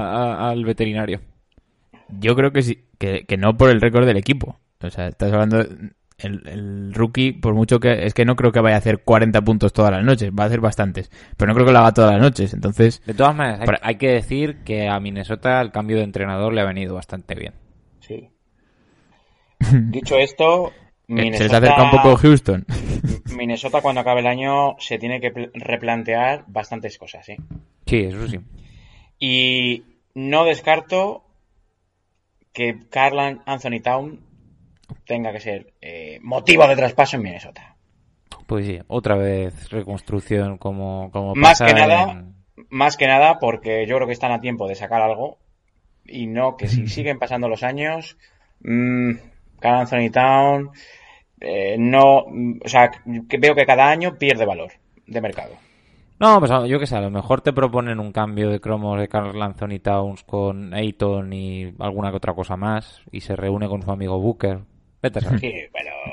[0.47, 1.21] a- al veterinario.
[2.19, 4.60] Yo creo que sí, que, que no por el récord del equipo.
[4.82, 5.60] O sea, estás hablando.
[6.17, 8.06] El, el rookie, por mucho que.
[8.06, 10.32] Es que no creo que vaya a hacer 40 puntos todas las noches.
[10.32, 11.10] Va a hacer bastantes.
[11.38, 12.54] Pero no creo que lo haga todas las noches.
[12.54, 13.02] Entonces.
[13.06, 16.54] De todas maneras, hay, Para- hay que decir que a Minnesota el cambio de entrenador
[16.54, 17.54] le ha venido bastante bien.
[18.00, 18.30] Sí.
[19.89, 20.71] Dicho esto,
[21.17, 22.65] eh, Se les acerca un poco Houston.
[23.36, 27.36] Minnesota cuando acabe el año se tiene que pl- replantear bastantes cosas, ¿sí?
[27.86, 28.39] Sí, eso sí.
[29.19, 31.24] Y no descarto
[32.54, 34.19] que Carl Anthony Town
[35.06, 37.76] tenga que ser eh, motivo de traspaso en Minnesota.
[38.45, 42.36] Pues sí, otra vez reconstrucción como, como Más pasa que nada, en-
[42.69, 45.38] más que nada porque yo creo que están a tiempo de sacar algo
[46.06, 48.17] y no que si siguen pasando los años,
[48.62, 49.12] mmm,
[49.60, 50.71] Carl Anthony Town,
[51.41, 52.19] eh, no,
[52.63, 52.91] o sea,
[53.30, 54.71] que veo que cada año pierde valor
[55.08, 55.56] de mercado.
[56.19, 59.08] No, pues yo qué sé, a lo mejor te proponen un cambio de cromos de
[59.08, 63.82] Carl Anthony Towns con Ayton y alguna que otra cosa más y se reúne con
[63.82, 64.60] su amigo Booker.
[65.01, 65.21] Vete a.
[65.39, 65.51] Sí,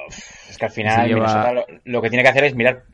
[0.08, 2.54] pff, es que al final Se lleva- Minnesota lo, lo que tiene que hacer es
[2.54, 2.84] mirar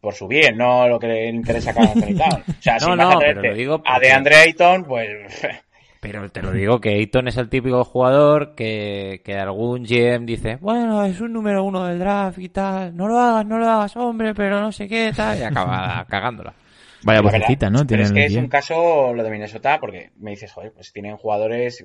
[0.00, 2.42] por su bien, no lo que le interesa a Carl Anthony Town.
[2.48, 5.08] O sea, si No, vas a pero traerte lo digo a porque- DeAndre Ayton, pues
[6.06, 10.56] Pero te lo digo que Ayton es el típico jugador que, que algún GM dice,
[10.60, 13.96] bueno, es un número uno del draft y tal, no lo hagas, no lo hagas,
[13.96, 16.54] hombre, pero no sé qué, tal, y acaba cagándola.
[17.02, 17.86] Vaya vocecita, ¿no?
[17.86, 21.16] Pero es que es un caso lo de Minnesota porque me dices, joder, pues tienen
[21.16, 21.84] jugadores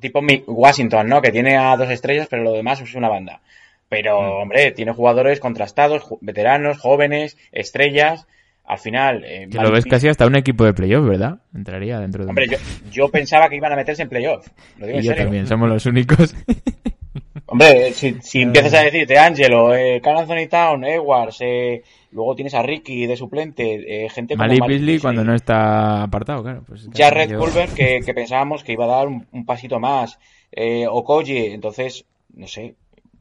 [0.00, 1.20] tipo Mi- Washington, ¿no?
[1.22, 3.40] Que tiene a dos estrellas, pero lo demás es una banda.
[3.88, 4.42] Pero, Mm.
[4.42, 8.26] hombre, tiene jugadores contrastados, veteranos, jóvenes, estrellas.
[8.66, 9.22] Al final...
[9.24, 11.38] eh, Que lo ves casi hasta un equipo de playoff, ¿verdad?
[11.54, 12.56] Entraría dentro de Hombre, yo,
[12.90, 14.46] yo pensaba que iban a meterse en playoff.
[14.78, 15.24] Lo digo Y en yo serio.
[15.24, 16.34] también, somos los únicos.
[17.48, 22.54] Hombre, si, si empiezas a decirte Angelo, eh, Carl Anthony Town, Edwards, eh, luego tienes
[22.54, 26.64] a Ricky de suplente, eh, gente como Malik Beasley cuando no está apartado, claro.
[26.66, 30.18] Pues, Jared yo- Culver, que, que pensábamos que iba a dar un, un pasito más.
[30.50, 32.74] eh, Okoye, entonces, no sé.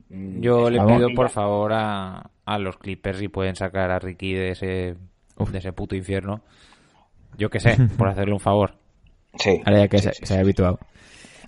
[0.10, 4.34] mm, Yo le pido por favor a, a los Clippers si pueden sacar a Ricky
[4.34, 4.96] de ese,
[5.38, 6.42] de ese puto infierno.
[7.38, 8.76] Yo qué sé, por hacerle un favor.
[9.38, 9.62] Sí.
[9.66, 10.34] Ahora ya que sí, se, sí, se sí.
[10.34, 10.80] haya habituado.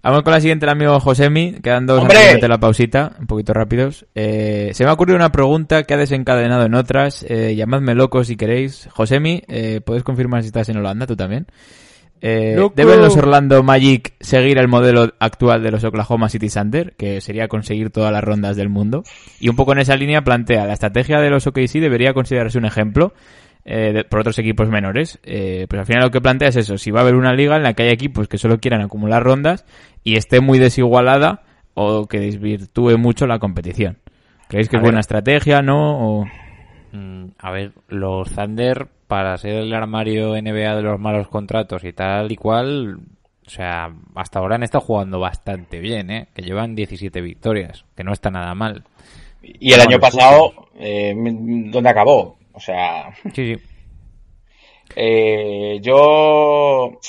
[0.04, 1.54] Vamos con la siguiente, el amigo Josemi.
[1.62, 2.15] Quedan dos ¡Hombre!
[2.15, 4.06] antes de meter la pausita, un poquito rápidos.
[4.15, 7.26] Eh, se me ha ocurrido una pregunta que ha desencadenado en otras.
[7.28, 8.88] Eh, llamadme loco si queréis.
[8.91, 11.08] Josemi, eh, ¿puedes confirmar si estás en Holanda?
[11.08, 11.47] Tú también.
[12.21, 12.58] Eh.
[12.76, 17.47] ¿Deben los Orlando Magic seguir el modelo actual de los Oklahoma City Thunder, que sería
[17.47, 19.04] conseguir todas las rondas del mundo?
[19.39, 22.65] Y un poco en esa línea plantea, la estrategia de los OKC debería considerarse un
[22.65, 23.13] ejemplo
[23.67, 25.19] eh, de- por otros equipos menores.
[25.23, 27.56] Eh, pues al final lo que plantea es eso, si va a haber una liga
[27.58, 29.65] en la que hay equipos que solo quieran acumular rondas
[30.03, 31.43] y esté muy desigualada
[31.75, 33.97] o que desvirtúe mucho la competición.
[34.47, 34.88] ¿Creéis que A es ver.
[34.91, 36.19] buena estrategia, no?
[36.21, 36.25] O-
[36.93, 41.91] Mm, a ver, los Thunder, para ser el armario NBA de los malos contratos y
[41.91, 42.99] tal y cual,
[43.45, 46.27] o sea, hasta ahora han estado jugando bastante bien, ¿eh?
[46.34, 48.84] Que llevan 17 victorias, que no está nada mal.
[49.43, 52.38] Y el No, año pasado, eh, ¿dónde acabó?
[52.58, 53.63] O sea, Sí, sí.
[54.96, 57.00] eh, yo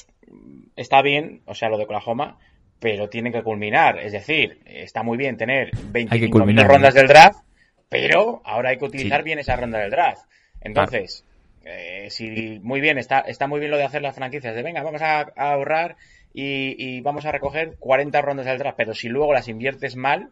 [0.77, 2.39] está bien, o sea, lo de Oklahoma,
[2.79, 3.99] pero tiene que culminar.
[3.99, 7.01] Es decir, está muy bien tener 25 culminar, rondas ¿no?
[7.01, 7.41] del draft,
[7.89, 9.25] pero ahora hay que utilizar Sí.
[9.25, 10.23] bien esa ronda del draft.
[10.61, 11.25] Entonces,
[11.65, 14.83] eh, si muy bien, está, está muy bien lo de hacer las franquicias, de venga,
[14.83, 15.97] vamos a, a ahorrar
[16.35, 20.29] y, y vamos a recoger 40 rondas del draft, pero si luego las inviertes mal,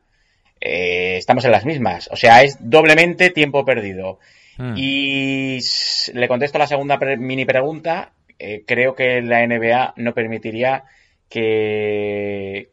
[0.61, 2.09] eh, estamos en las mismas.
[2.13, 4.19] O sea, es doblemente tiempo perdido.
[4.59, 4.75] Mm.
[4.77, 5.59] Y
[6.15, 8.13] le contesto la segunda pre- mini pregunta.
[8.39, 10.85] Eh, creo que la NBA no permitiría
[11.29, 12.69] que,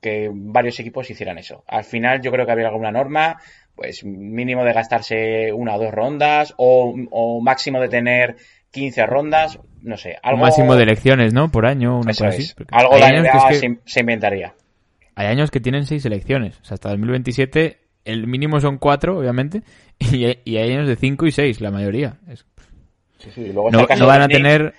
[0.00, 1.64] que varios equipos hicieran eso.
[1.66, 3.38] Al final yo creo que habría alguna norma,
[3.74, 8.36] pues mínimo de gastarse una o dos rondas o, o máximo de tener
[8.70, 10.10] 15 rondas, no sé.
[10.22, 11.50] Un Algo, máximo de elecciones, ¿no?
[11.50, 12.52] Por año, una cosa así.
[12.56, 14.54] Porque Algo la que NBA es que- se, se inventaría.
[15.14, 16.58] hay años que tienen seis elecciones.
[16.60, 19.62] O sea, hasta 2027 el mínimo son cuatro, obviamente.
[19.98, 22.18] Y hay, y hay años de cinco y seis, la mayoría.
[22.28, 22.44] Es-
[23.18, 23.52] Sí, sí.
[23.52, 24.36] Luego no, van a Knicks.
[24.42, 24.74] tener...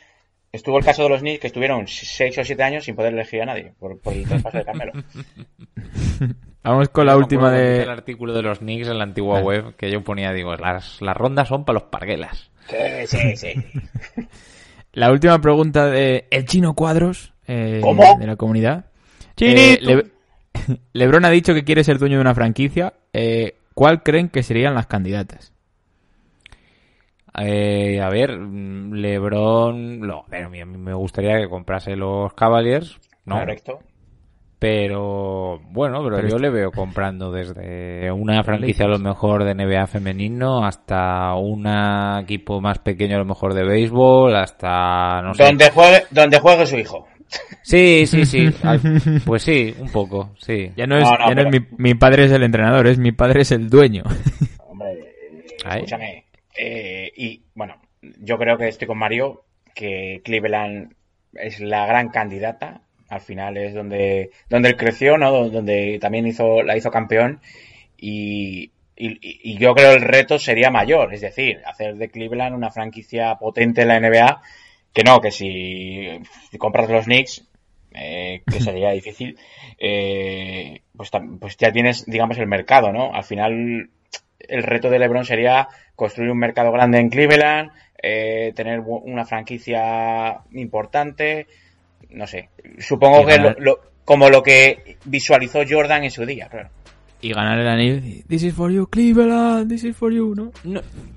[0.52, 3.42] Estuvo el caso de los Knicks que estuvieron 6 o 7 años sin poder elegir
[3.42, 4.92] a nadie por, por el traspaso de Carmelo.
[6.64, 7.84] Vamos con la última de...
[7.84, 9.46] El artículo de los Knicks en la antigua Vale.
[9.46, 12.52] web que yo ponía, digo, las, las rondas son para los parguelas.
[12.70, 13.54] Sí, sí, sí.
[14.94, 18.04] La última pregunta de El Chino Cuadros, eh, ¿Cómo?
[18.20, 18.86] de la comunidad.
[19.36, 19.60] Chinito.
[19.62, 20.06] Eh, Le-
[20.94, 22.94] Lebron ha dicho que quiere ser dueño de una franquicia.
[23.14, 25.54] Eh, ¿Cuál creen que serían las candidatas?
[27.40, 33.00] Eh, a ver, mm, LeBron, no, pero a mí me gustaría que comprase los Cavaliers,
[33.26, 33.40] ¿no?
[33.40, 33.80] Correcto.
[34.64, 39.56] Pero bueno, pero, Pero yo le veo comprando desde una franquicia a lo mejor de
[39.56, 41.68] NBA femenino hasta un
[42.22, 45.44] equipo más pequeño a lo mejor de béisbol, hasta no sé.
[45.44, 47.06] Donde juegue, donde juegue su hijo.
[47.62, 48.50] Sí, sí, sí.
[48.64, 48.80] Ay,
[49.26, 50.72] Pues sí, un poco, sí.
[50.76, 52.98] Ya no es, No, no, ya no es mi, mi padre es el entrenador, es
[52.98, 54.04] mi padre es el dueño.
[54.68, 56.26] Hombre, eh, escúchame.
[56.58, 60.94] Eh, y bueno, yo creo que estoy con Mario, que Cleveland
[61.34, 62.82] es la gran candidata.
[63.10, 65.50] Al final es donde, donde él creció, ¿no?
[65.50, 67.42] Donde también hizo, la hizo campeón.
[67.98, 72.72] Y, y, y yo creo el reto sería mayor, es decir, hacer de Cleveland una
[72.72, 74.42] franquicia potente en la NBA,
[74.94, 76.08] que no, que si,
[76.58, 77.44] compras los Knicks,
[77.94, 79.38] eh, que sería difícil,
[79.80, 83.14] eh, pues, pues ya tienes, digamos, el mercado, ¿no?
[83.14, 83.90] Al final,
[84.40, 90.40] el reto de LeBron sería construir un mercado grande en Cleveland, eh, tener una franquicia
[90.52, 91.48] importante,
[92.10, 92.50] no sé.
[92.80, 96.70] Supongo que lo- como lo que visualizó Jordan en su día, claro.
[97.26, 98.02] Y ganar el anillo.
[98.28, 100.52] This is for you, Cleveland, this is for you, ¿no?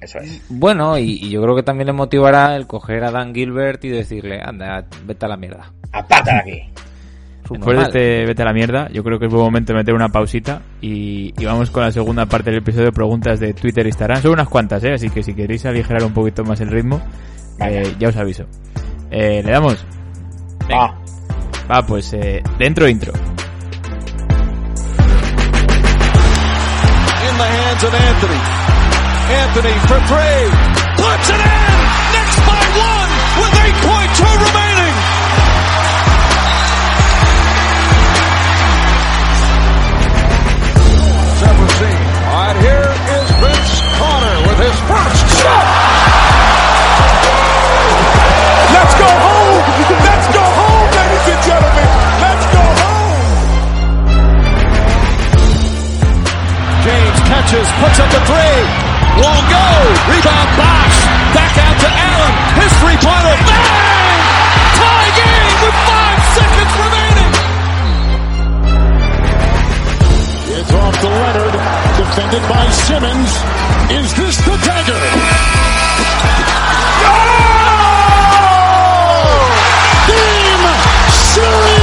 [0.00, 0.40] Eso es.
[0.48, 3.88] Bueno, y, y yo creo que también le motivará el coger a Dan Gilbert y
[3.88, 5.72] decirle, anda, vete a la mierda.
[5.92, 6.62] De aquí.
[7.50, 9.94] Después de este vete a la mierda, yo creo que es buen momento de meter
[9.94, 13.84] una pausita y, y vamos con la segunda parte del episodio de preguntas de Twitter
[13.86, 14.22] e Instagram.
[14.22, 14.92] Son unas cuantas, ¿eh?
[14.94, 17.00] Así que si queréis aligerar un poquito más el ritmo,
[17.58, 17.82] Venga.
[17.82, 18.46] eh, ya os aviso.
[19.10, 19.84] Eh, ¿Le damos?
[20.70, 20.96] Va.
[21.68, 23.12] Va, pues eh, dentro intro.
[27.76, 28.40] Hands of Anthony.
[29.36, 30.44] Anthony for three.
[30.96, 31.76] Puts it in.
[32.12, 34.94] Knicks by one with 8.2 remaining.
[41.36, 42.00] Seventeen.
[42.26, 45.85] All right, here is Vince Carter with his first shot.
[57.26, 58.62] Catches, puts up a three.
[59.18, 59.66] Won't go.
[60.06, 60.98] Rebound Bosch.
[61.34, 62.32] Back out to Allen.
[62.62, 63.36] His three-pointer.
[63.50, 64.20] Bang!
[64.78, 67.32] Tie game with five seconds remaining.
[70.56, 71.54] It's off to Leonard,
[71.98, 73.30] defended by Simmons.
[73.90, 75.02] Is this the dagger?
[77.06, 77.26] Oh!
[80.06, 80.64] Game
[81.10, 81.75] series.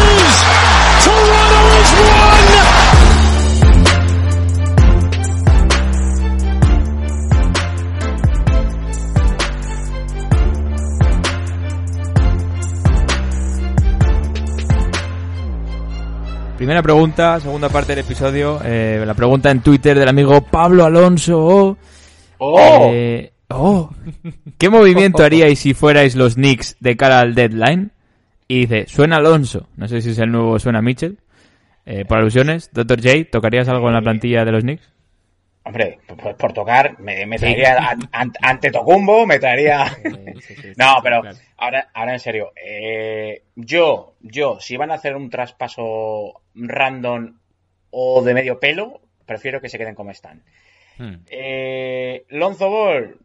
[16.64, 18.61] Primera pregunta, segunda parte del episodio.
[18.64, 21.78] eh, la pregunta en Twitter del amigo Pablo Alonso.
[22.38, 22.89] ¡Oh!
[22.89, 23.89] Eh, oh.
[24.57, 27.91] ¿Qué movimiento haríais si fuerais los Knicks de cara al deadline?
[28.47, 29.68] Y dice, suena Alonso.
[29.76, 31.18] No sé si es el nuevo suena Mitchell.
[31.86, 33.01] Eh, por alusiones, Dr.
[33.01, 34.93] J, ¿tocarías algo en la plantilla de los Knicks?
[35.66, 39.86] Hombre, por, por tocar, me, me traería an- an- ante Tocumbo, me traería...
[40.76, 41.22] no, pero
[41.57, 47.38] ahora, ahora en serio, eh, yo, yo, si van a hacer un traspaso random
[47.91, 50.43] o de medio pelo, prefiero que se queden como están.
[50.97, 51.16] Hmm.
[51.30, 53.18] Eh, Lonzo Ball,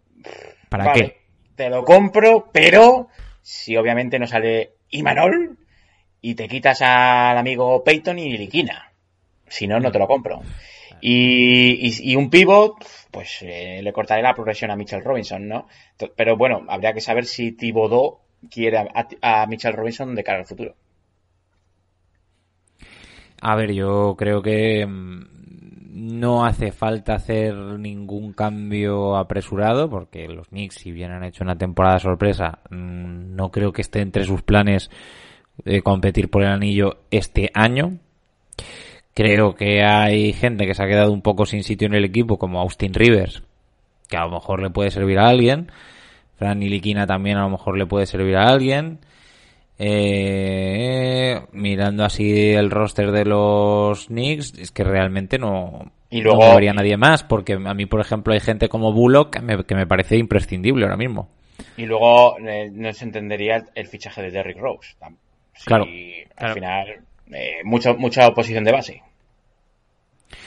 [0.69, 1.19] ¿Para vale, qué?
[1.57, 3.09] Te lo compro, pero
[3.43, 5.59] si obviamente no sale Imanol
[6.21, 8.93] y te quitas al amigo Peyton y Liquina.
[9.49, 10.41] Si no, no te lo compro.
[11.01, 15.67] Y, un pivot, pues eh, le cortaré la progresión a Mitchell Robinson, ¿no?
[16.17, 18.19] Pero bueno, habría que saber si Thibodeau
[18.51, 20.75] quiere a, a Mitchell Robinson de cara al futuro.
[23.41, 25.39] A ver, yo creo que mm,
[25.99, 31.57] no hace falta hacer ningún cambio apresurado porque los Knicks, si bien han hecho una
[31.57, 34.91] temporada sorpresa, mm, no creo que esté entre sus planes
[35.65, 37.99] eh, competir por el anillo este año.
[39.19, 42.39] Creo que hay gente que se ha quedado un poco sin sitio en el equipo,
[42.39, 43.43] como Austin Rivers,
[44.09, 45.73] que a lo mejor le puede servir a alguien.
[46.37, 49.01] Fran Niliquina también a lo mejor le puede servir a alguien.
[49.77, 56.51] Eh, mirando así el roster de los Knicks, es que realmente no, Y luego- no
[56.51, 59.65] movería a nadie más, porque a mí, por ejemplo, hay gente como Bullock que me,
[59.65, 61.29] que me parece imprescindible ahora mismo.
[61.77, 64.95] Y luego eh, no se entendería el, fichaje de Derrick Rose.
[65.55, 66.55] Si Claro, Al claro.
[66.55, 66.87] final,
[67.33, 69.03] eh, mucho, mucha oposición de base.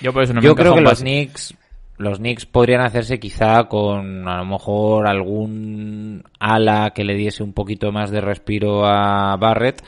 [0.02, 1.00] Yo por eso no me Yo encaja creo que los.
[1.02, 1.56] Knicks,
[1.98, 7.54] los Knicks podrían hacerse quizá con a lo mejor algún ala que le diese un
[7.54, 9.84] poquito más de respiro a Barrett.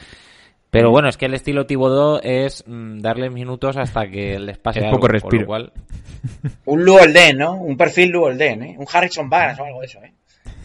[0.69, 4.79] Pero bueno, es que el estilo Thibodeau es mm, darle minutos hasta que les pase
[4.79, 5.45] Es algo, poco con lo respiro.
[5.45, 5.71] cual-
[6.65, 7.53] Un Luolden, ¿no?
[7.53, 8.75] Un perfil Luolden, ¿eh?
[8.79, 10.11] Un Harrison Barnes o algo de eso, ¿eh?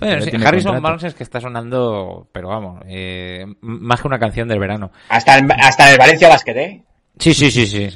[0.01, 0.80] Bueno, sí, Harrison contrato.
[0.82, 4.93] Barnes es que está sonando, pero vamos, eh, más que una canción del verano.
[5.11, 6.82] Hasta el, hasta el Valencia Basket, ¿eh?
[7.18, 7.91] Sí, sí, sí, sí.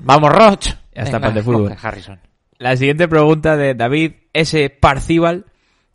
[0.00, 0.66] Vamos, Roch.
[0.94, 1.68] Venga, pan de fútbol.
[1.70, 2.20] coge Harrison.
[2.58, 4.70] La siguiente pregunta de David S.
[4.70, 5.46] Parcival.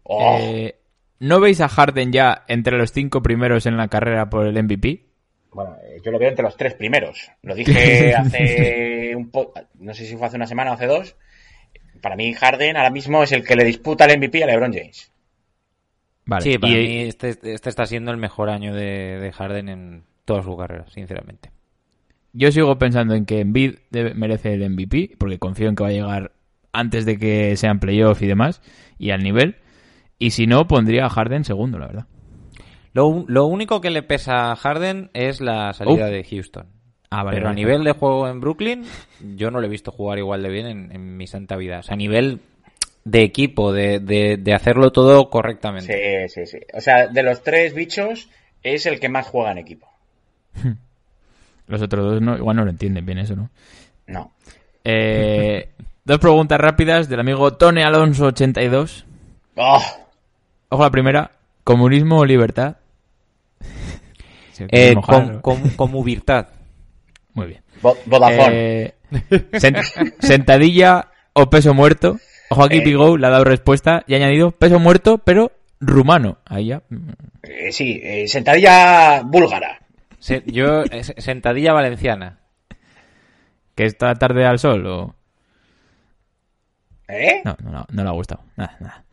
[0.04, 0.38] Oh.
[0.42, 0.76] Eh,
[1.20, 5.06] ¿No veis a Harden ya entre los cinco primeros en la carrera por el MVP?
[5.52, 7.32] Bueno, eh, yo lo veo entre los tres primeros.
[7.44, 11.16] Lo dije hace un po no sé si fue hace una semana o hace dos.
[12.02, 15.12] Para mí Harden ahora mismo es el que le disputa el MVP a LeBron James.
[16.26, 16.44] Vale.
[16.44, 20.04] Sí, para y- mí este, este está siendo el mejor año de, de Harden en
[20.26, 21.52] toda su carrera, sinceramente.
[22.34, 25.90] Yo sigo pensando en que Embiid debe- merece el MVP, porque confío en que va
[25.90, 26.32] a llegar
[26.72, 28.62] antes de que sean playoff y demás,
[28.98, 29.56] y al nivel.
[30.20, 32.06] Y si no, pondría a Harden segundo, la verdad.
[32.94, 36.12] Lo, lo único que le pesa a Harden es la salida Uf.
[36.12, 36.68] de Houston.
[37.12, 37.38] Ah, vale.
[37.38, 38.84] Pero a nivel de juego en Brooklyn,
[39.36, 41.80] yo no le he visto jugar igual de bien en, en mi santa vida.
[41.80, 42.42] O sea, a nivel
[43.06, 46.28] de equipo, de, de, de hacerlo todo correctamente.
[46.30, 46.64] Sí, sí, sí.
[46.74, 48.30] O sea, de los tres bichos
[48.62, 49.88] es el que más juega en equipo.
[51.70, 53.50] Los otros dos no, igual no lo entienden bien eso, ¿no?
[54.08, 54.34] No.
[54.84, 55.70] Eh,
[56.04, 59.06] dos preguntas rápidas del amigo Tony Alonso 82.
[59.56, 59.82] Oh,
[60.70, 61.32] Ojo la primera,
[61.64, 62.76] ¿comunismo o libertad?
[64.72, 65.42] Eh, mojar, con, ¿no?
[65.42, 66.48] con, con Movirtad.
[67.34, 67.62] Muy bien.
[67.82, 68.50] Vodafone.
[68.52, 68.94] Eh,
[69.54, 72.20] sen- sentadilla o peso muerto.
[72.50, 72.82] Ojo aquí, Eh.
[72.82, 76.40] Pigo le ha dado respuesta y ha añadido peso muerto, pero rumano.
[76.46, 76.82] Ahí ya.
[77.44, 79.80] Eh, sí, eh, sentadilla búlgara.
[80.20, 82.40] Se- yo, eh, sentadilla valenciana.
[83.76, 85.16] ¿Que está tarde al sol o...?
[87.08, 87.42] ¿Eh?
[87.44, 88.44] No, no, no, no le ha gustado.
[88.56, 89.04] Nada, nada.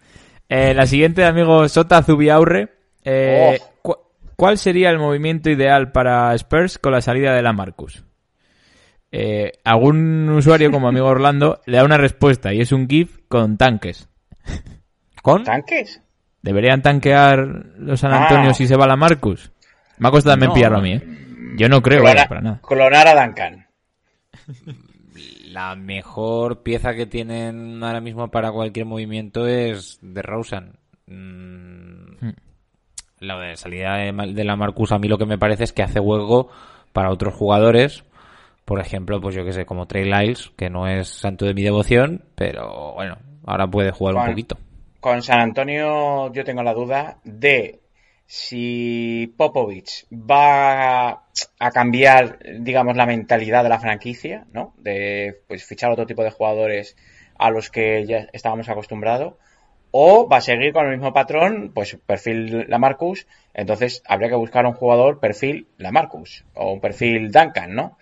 [0.49, 2.69] Eh, la siguiente, amigo Sota Zubiaurre.
[3.05, 3.73] Eh, Oh.
[3.83, 3.99] cu-
[4.37, 8.05] ¿Cuál sería el movimiento ideal para Spurs con la salida de la Marcus?
[9.13, 13.57] Eh, algún usuario como amigo Orlando le da una respuesta y es un GIF con
[13.57, 14.09] tanques.
[15.23, 15.45] ¿Con?
[15.45, 16.03] ¿Tanques?
[16.43, 17.39] ¿Deberían tanquear
[17.79, 18.25] los San Ah.
[18.25, 19.51] Antonio si se va la Marcus?
[19.99, 20.55] Me ha costado también No.
[20.55, 21.03] pillarlo a mí, ¿eh?
[21.57, 22.61] Yo no creo, Clona- vaya, para nada.
[22.67, 23.67] Clonar a Duncan.
[25.51, 30.73] La mejor pieza que tienen ahora mismo para cualquier movimiento es de Rosen.
[33.19, 35.99] La de salida de, la Marcus a mí lo que me parece es que hace
[36.01, 36.51] hueco
[36.93, 38.05] para otros jugadores
[38.67, 41.63] Por ejemplo, pues yo que sé, como Trey Lyles, que no es santo de mi
[41.63, 43.17] devoción, pero bueno,
[43.47, 44.59] ahora puede jugar un poquito.
[45.01, 47.81] Con San Antonio yo tengo la duda de
[48.27, 51.11] si Popovich va
[51.59, 54.75] a cambiar, digamos, la mentalidad de la franquicia, ¿no?
[54.79, 56.97] De pues fichar otro tipo de jugadores
[57.39, 59.35] a los que ya estábamos acostumbrados.
[59.93, 63.27] O va a seguir con el mismo patrón, pues perfil Lamarcus.
[63.55, 66.45] Entonces habría que buscar un jugador perfil Lamarcus.
[66.55, 67.97] O un perfil Duncan, ¿no?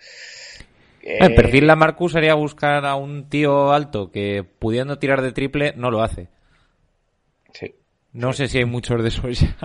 [1.01, 5.73] El Eh, perfil Lamarcus sería buscar a un tío alto que pudiendo tirar de triple
[5.77, 6.27] no lo hace.
[7.53, 7.75] Sí.
[8.11, 9.55] No sé si hay muchos de esos ya.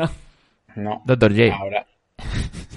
[0.76, 1.02] No.
[1.04, 1.32] Dr.
[1.32, 1.54] J.
[1.56, 1.86] Ahora.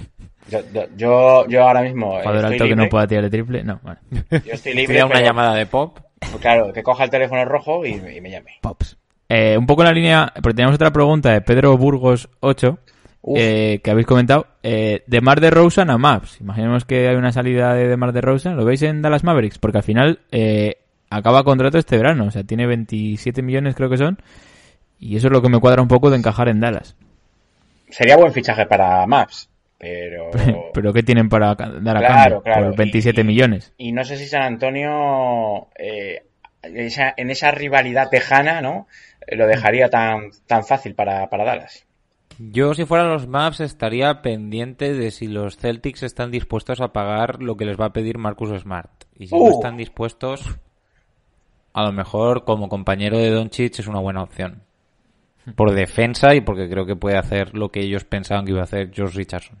[0.96, 2.10] Yo, yo, ahora mismo.
[2.10, 3.64] Jugador estoy alto que no pueda tirar de triple.
[3.64, 3.98] No, vale.
[4.30, 4.86] Yo estoy libre.
[4.88, 5.98] Sería una pero, llamada de pop.
[6.20, 8.52] pues claro, que coja el teléfono rojo y, y me llame.
[8.60, 8.98] Pops.
[9.28, 12.78] Eh, un poco en la línea, porque tenemos otra pregunta de Pedro Burgos 8,
[13.22, 13.38] Uf.
[13.40, 14.46] eh, que habéis comentado.
[14.62, 16.40] Eh, de Mar de Rosen a Maps.
[16.40, 18.56] Imaginemos que hay una salida de, de Mar de Rosen.
[18.56, 19.58] ¿Lo veis en Dallas Mavericks?
[19.58, 20.76] Porque al final eh,
[21.08, 22.26] acaba contrato este verano.
[22.26, 24.18] O sea, tiene 27 millones creo que son.
[24.98, 26.96] Y eso es lo que me cuadra un poco de encajar en Dallas.
[27.94, 30.30] Sería buen fichaje para Maps, pero.
[30.74, 32.42] Pero ¿qué tienen para dar a Claro, cambio?
[32.42, 32.66] claro.
[32.70, 33.72] Por 27 Y- millones.
[33.78, 36.24] Y no sé si San Antonio, eh,
[36.62, 38.88] esa- en esa rivalidad tejana, ¿no?
[39.28, 41.86] Lo dejaría tan, tan fácil para, para Dallas.
[42.38, 47.40] Yo, si fueran los Maps, estaría pendiente de si los Celtics están dispuestos a pagar
[47.40, 48.90] lo que les va a pedir Marcus Smart.
[49.16, 49.50] Y si no Uh.
[49.50, 50.58] están dispuestos,
[51.72, 54.64] a lo mejor como compañero de Doncic es una buena opción.
[55.56, 58.64] Por defensa y porque creo que puede hacer lo que ellos pensaban que iba a
[58.64, 59.58] hacer George Richardson.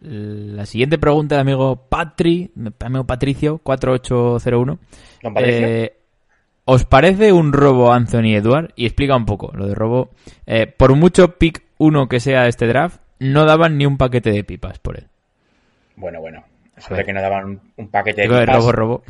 [0.00, 2.50] La siguiente pregunta de amigo Patri,
[2.80, 4.78] amigo Patricio, 4801.
[5.22, 5.66] Don Patricio.
[5.66, 5.96] Eh,
[6.64, 8.72] ¿Os parece un robo Anthony Edward?
[8.76, 10.10] Y explica un poco lo de robo.
[10.46, 14.44] Eh, por mucho pick 1 que sea este draft, no daban ni un paquete de
[14.44, 15.06] pipas por él.
[15.96, 16.44] Bueno, bueno.
[16.76, 19.02] Eso de que no daban un, un paquete de pipas, robo, robo.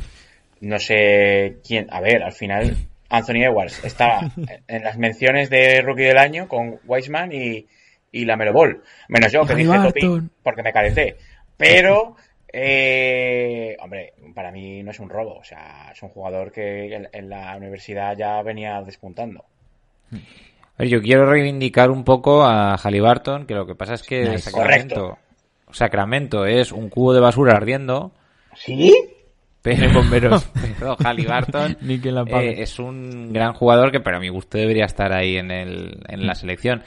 [0.61, 1.87] No sé quién.
[1.91, 2.77] A ver, al final,
[3.09, 4.31] Anthony Edwards estaba
[4.67, 7.65] en las menciones de Rookie del Año con Weisman y,
[8.11, 8.81] y la Melo Ball.
[9.07, 9.77] Menos yo, que dije.
[9.77, 11.17] Topi porque me calenté.
[11.55, 12.15] Pero,
[12.51, 15.37] eh, hombre, para mí no es un robo.
[15.37, 19.45] O sea, es un jugador que en, en la universidad ya venía despuntando.
[20.11, 24.29] A ver, yo quiero reivindicar un poco a Halliburton, que lo que pasa es que
[24.29, 24.51] Nice.
[24.51, 25.17] Sacramento,
[25.71, 28.11] Sacramento es un cubo de basura ardiendo,
[28.55, 28.93] ¿Sí?
[29.75, 30.49] Pero, bomberos.
[30.79, 32.51] pero Halliburton Ni quien la pague.
[32.51, 36.25] eh, es un gran jugador que para mi gusto debería estar ahí en, el, en
[36.25, 36.83] la selección.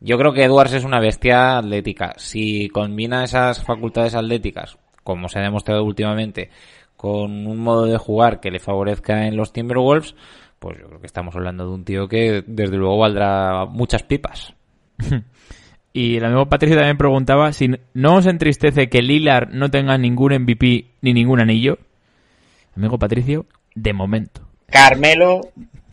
[0.00, 2.14] Yo creo que Edwards es una bestia atlética.
[2.16, 6.50] Si combina esas facultades atléticas, como se ha demostrado últimamente,
[6.96, 10.14] con un modo de jugar que le favorezca en los Timberwolves,
[10.58, 14.54] pues yo creo que estamos hablando de un tío que desde luego valdrá muchas pipas.
[15.96, 20.34] Y el amigo Patricio también preguntaba si no os entristece que Lillard no tenga ningún
[20.34, 21.78] MVP ni ningún anillo.
[22.76, 24.42] Amigo Patricio, de momento.
[24.68, 25.40] Carmelo,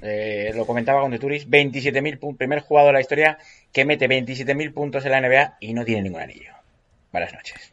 [0.01, 3.37] eh, lo comentaba con Turis, 27.000 puntos, primer jugador de la historia
[3.71, 6.51] que mete 27.000 puntos en la NBA y no tiene ningún anillo.
[7.11, 7.71] Buenas noches.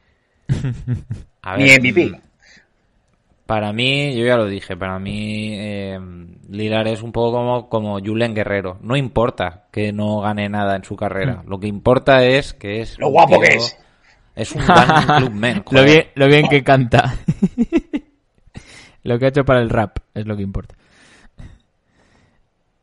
[1.42, 2.06] A Ni ver, MVP.
[2.06, 2.20] mm,
[3.46, 5.98] Para mí, yo ya lo dije, para mí eh,
[6.50, 8.78] Lillard es un poco como, como Julen Guerrero.
[8.82, 11.42] No importa que no gane nada en su carrera.
[11.46, 12.98] Lo que importa es que es...
[12.98, 13.76] Lo guapo tío- que es.
[14.36, 14.62] Es un
[15.16, 15.64] clubman.
[15.70, 17.16] lo, bien, lo bien que canta.
[19.02, 20.74] lo que ha hecho para el rap es lo que importa.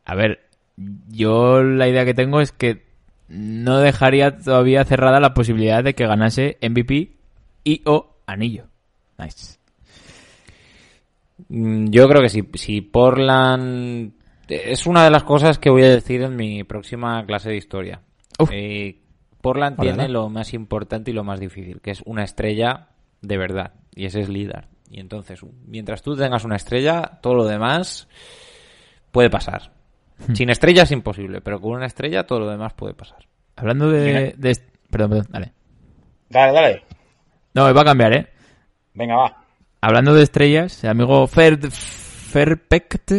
[0.06, 0.40] A ver,
[1.10, 2.86] yo la idea que tengo es que
[3.28, 7.12] no dejaría todavía cerrada la posibilidad de que ganase MVP
[7.64, 8.68] y o anillo.
[9.18, 9.58] Nice.
[11.50, 14.14] Mm, Yo creo que si, si Portland...
[14.48, 18.02] Es una de las cosas que voy a decir en mi próxima clase de historia.
[18.50, 19.02] Eh,
[19.42, 20.22] Portland Hola, tiene ¿no?
[20.22, 22.88] lo más importante y lo más difícil, que es una estrella
[23.22, 23.74] de verdad.
[23.94, 24.68] Y ese es Lillard.
[24.90, 28.08] Y entonces, mientras tú tengas una estrella, todo lo demás
[29.12, 29.72] puede pasar.
[30.28, 30.36] Hmm.
[30.36, 33.20] Sin estrella es imposible, pero con una estrella todo lo demás puede pasar.
[33.56, 34.58] Hablando de, de
[34.90, 35.54] Perdón, perdón, dale.
[36.30, 36.84] Dale, dale.
[37.54, 38.28] No, va a cambiar, ¿eh?
[38.94, 39.44] Venga, va.
[39.82, 43.12] Hablando de estrellas, el amigo Fer, Ferpect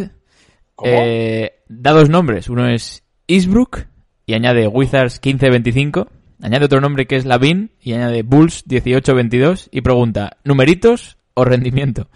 [0.74, 0.90] ¿Cómo?
[0.92, 2.48] eh, da dos nombres.
[2.48, 3.86] Uno es Eastbrook
[4.26, 6.08] y añade Wizards 1525.
[6.40, 12.08] Añade otro nombre que es Lavin y añade Bulls 1822 y pregunta, ¿numeritos o rendimiento?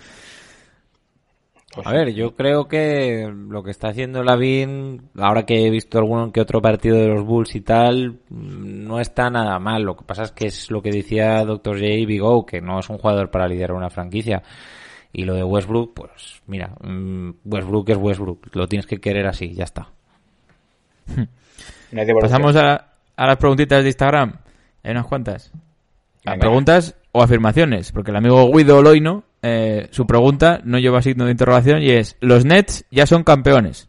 [1.75, 5.99] Pues A ver, yo creo que lo que está haciendo Lavin, ahora que he visto
[5.99, 9.83] algún que otro partido de los Bulls y tal, no está nada mal.
[9.83, 11.77] Lo que pasa es que es lo que decía Dr.
[11.77, 11.87] J.
[12.07, 14.43] Big O, que no es un jugador para liderar una franquicia.
[15.15, 19.55] Y lo de Westbrook, pues mira, mm, Westbrook es Westbrook, lo tienes que querer así,
[19.55, 19.89] ya está.
[22.21, 24.35] Pasamos a, a las preguntitas de Instagram.
[24.83, 25.53] Hay unas cuantas.
[26.25, 26.39] Venga.
[26.39, 31.33] Preguntas o afirmaciones, porque el amigo Guido Loino, eh, su pregunta no lleva signo de
[31.33, 33.89] interrogación y es, ¿los Nets ya son campeones?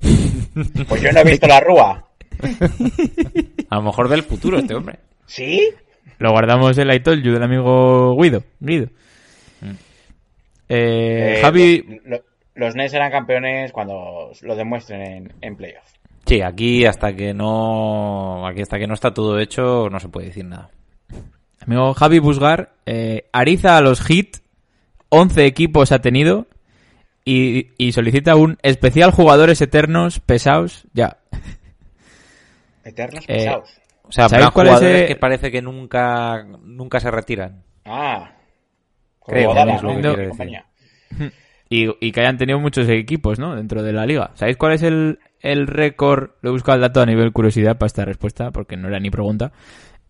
[0.88, 2.02] Pues yo no he visto la rúa.
[3.70, 4.98] A lo mejor del futuro este hombre.
[5.26, 5.68] ¿Sí?
[6.18, 8.42] Lo guardamos en la I told you del amigo Guido.
[8.60, 8.86] Guido.
[10.68, 12.24] Eh, Eh, Javi, lo- lo-
[12.54, 15.84] los Nets serán campeones cuando lo demuestren en, en playoff.
[16.24, 20.28] Sí, aquí hasta que no aquí hasta que no está todo hecho no se puede
[20.28, 20.70] decir nada.
[21.66, 24.38] Amigo Javi Busgar, eh, ariza a los Heat,
[25.08, 26.46] 11 equipos ha tenido
[27.24, 31.18] y, y solicita un especial jugadores eternos pesados ya.
[32.84, 33.80] Eternos Eh, pesados.
[34.04, 37.64] O sea, ¿Sabéis cuál es, jugadores que parece que nunca nunca se retiran.
[37.84, 38.30] Ah.
[39.26, 40.62] Creo, Godala, es lo que.
[41.68, 43.56] Y, y que hayan tenido muchos equipos, ¿no?
[43.56, 44.30] Dentro de la liga.
[44.34, 46.30] ¿Sabéis cuál es el, el récord?
[46.42, 49.10] Lo he buscado el dato a nivel curiosidad para esta respuesta, porque no era ni
[49.10, 49.50] pregunta.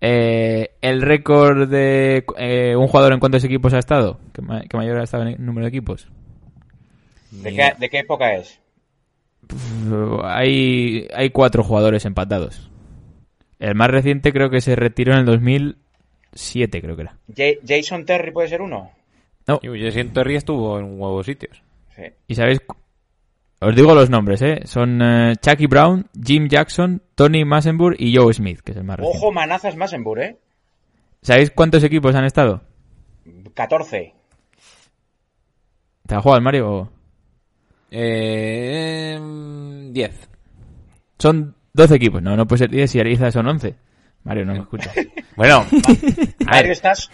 [0.01, 4.19] Eh, el récord de eh, un jugador en cuántos equipos ha estado.
[4.33, 6.09] ¿Qué, ma- qué mayor ha estado en el número de equipos?
[7.31, 8.61] ¿De qué, ¿De qué época es?
[9.47, 12.71] Pff, Hay, hay cuatro jugadores empatados.
[13.59, 17.17] El más reciente creo que se retiró en el 2007, creo que era.
[17.35, 18.91] Ja- ¿Jason Terry puede ser uno?
[19.47, 19.61] No,
[19.93, 21.63] siento Terry estuvo en huevos sitios.
[21.95, 22.03] Sí.
[22.29, 22.61] ¿Y sabéis?
[23.61, 24.61] Os digo los nombres, ¿eh?
[24.65, 28.99] Son eh, Chucky Brown, Jim Jackson, Tony Massenburg y Joe Smith, que es el más
[28.99, 29.19] reciente.
[29.19, 30.39] Ojo, manazas Massenburg, ¿eh?
[31.23, 32.63] ¿Sabéis cuántos equipos han estado?
[33.55, 34.15] 14.
[36.07, 36.71] ¿Te la juegas, Mario?
[36.71, 36.91] o-
[37.91, 39.19] Eh,
[39.91, 40.29] 10.
[41.19, 42.23] Son 12 equipos.
[42.23, 43.75] No, no puede ser 10 si Ariza son 11.
[44.25, 44.95] Mario, no me escuchas.
[45.37, 45.57] Bueno,
[46.47, 47.11] a Mario, estás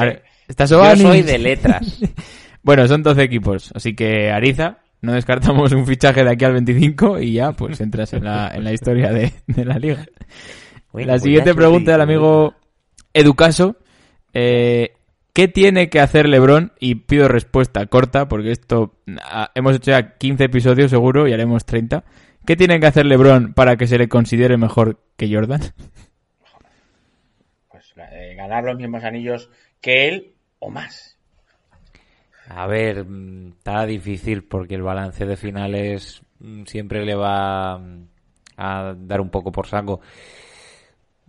[0.00, 0.22] ver, ¿eh?
[0.48, 1.00] ¿estás yo Sobani?
[1.02, 2.00] soy de letras.
[2.62, 3.70] Bueno, son 12 equipos.
[3.74, 8.12] Así que Ariza, no descartamos un fichaje de aquí al 25 y ya, pues entras
[8.12, 10.06] en la, en la historia de, de la liga.
[10.92, 12.54] Bueno, la pues siguiente pregunta del amigo
[13.12, 13.76] Educaso.
[14.32, 14.92] Eh,
[15.32, 16.72] ¿Qué tiene que hacer Lebron?
[16.80, 21.64] Y pido respuesta corta, porque esto ah, hemos hecho ya 15 episodios seguro y haremos
[21.64, 22.04] 30.
[22.44, 25.60] ¿Qué tiene que hacer Lebron para que se le considere mejor que Jordan?
[27.70, 31.09] Pues eh, ganar los mismos anillos que él o más.
[32.52, 38.04] A ver, mm, está difícil porque el balance de finales mm, siempre le va mm,
[38.56, 40.00] a dar un poco por saco.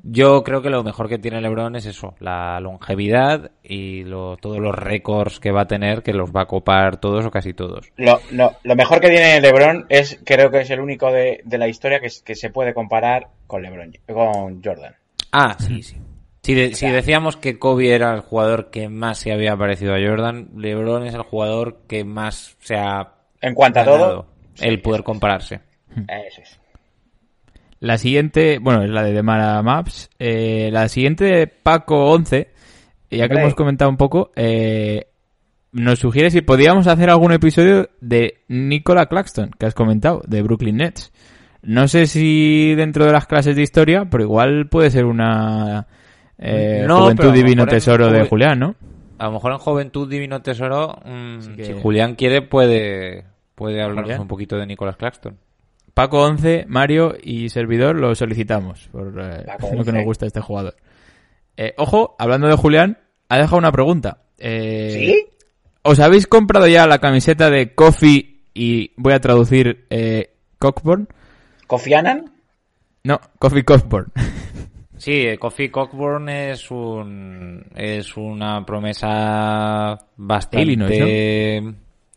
[0.03, 4.57] Yo creo que lo mejor que tiene LeBron es eso, la longevidad y lo- todos
[4.57, 7.91] los récords que va a tener, que los va a copar todos o casi todos.
[7.97, 11.57] Lo, lo- lo mejor que tiene LeBron es, creo que es el único de, de
[11.59, 14.95] la historia que, que se puede comparar con LeBron, con Jordan.
[15.31, 15.97] Ah, sí, sí.
[16.43, 19.99] Si, de- si decíamos que Kobe era el jugador que más se había parecido a
[19.99, 24.25] Jordan, LeBron es el jugador que más se ha En cuanto a todo,
[24.59, 25.59] el poder compararse.
[25.95, 26.59] eso es.
[27.79, 30.09] La siguiente, bueno, es la de Demara Maps.
[30.19, 32.49] Eh, la siguiente de Paco 11,
[33.09, 35.07] ya que hemos comentado un poco, eh,
[35.71, 40.77] nos sugiere si podíamos hacer algún episodio de Nicola Claxton, que has comentado, de Brooklyn
[40.77, 41.11] Nets.
[41.63, 45.87] No sé si dentro de las clases de historia, pero igual puede ser una
[46.41, 48.75] eh, No, Juventud Divino en Tesoro de Julián, ¿no?
[49.17, 53.25] A lo mejor en Juventud Divino Tesoro, mm, que- si Julián quiere, puede,
[53.55, 54.21] puede hablarnos Julián.
[54.21, 55.37] un poquito de Nicolas Claxton.
[55.93, 59.91] Paco 11, Mario y servidor lo solicitamos por eh, lo que 11.
[59.93, 60.75] nos gusta este jugador.
[61.57, 62.97] Eh, ojo, hablando de Julián,
[63.29, 64.19] ha dejado una pregunta.
[64.39, 65.25] Eh, ¿Sí?
[65.83, 71.07] ¿Os habéis comprado ya la camiseta de Coffee y voy a traducir eh, Cockburn?
[71.67, 72.31] ¿Kofi Annan?
[73.03, 74.11] No, Coffee Cockburn.
[75.01, 81.73] Sí, Kofi Cockburn es un es una promesa bastante Illinois,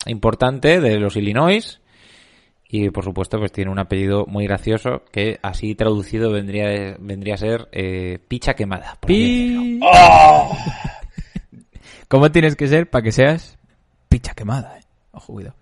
[0.07, 1.81] importante de los Illinois
[2.69, 7.39] y por supuesto pues tiene un apellido muy gracioso que así traducido vendría vendría a
[7.39, 8.99] ser eh, picha quemada.
[9.01, 9.09] por.
[9.09, 10.55] Pi- ¡Oh!
[12.09, 13.57] ¿Cómo tienes que ser para que seas
[14.11, 14.77] picha quemada?
[14.79, 14.83] eh?
[15.13, 15.57] Ojo, cuidado.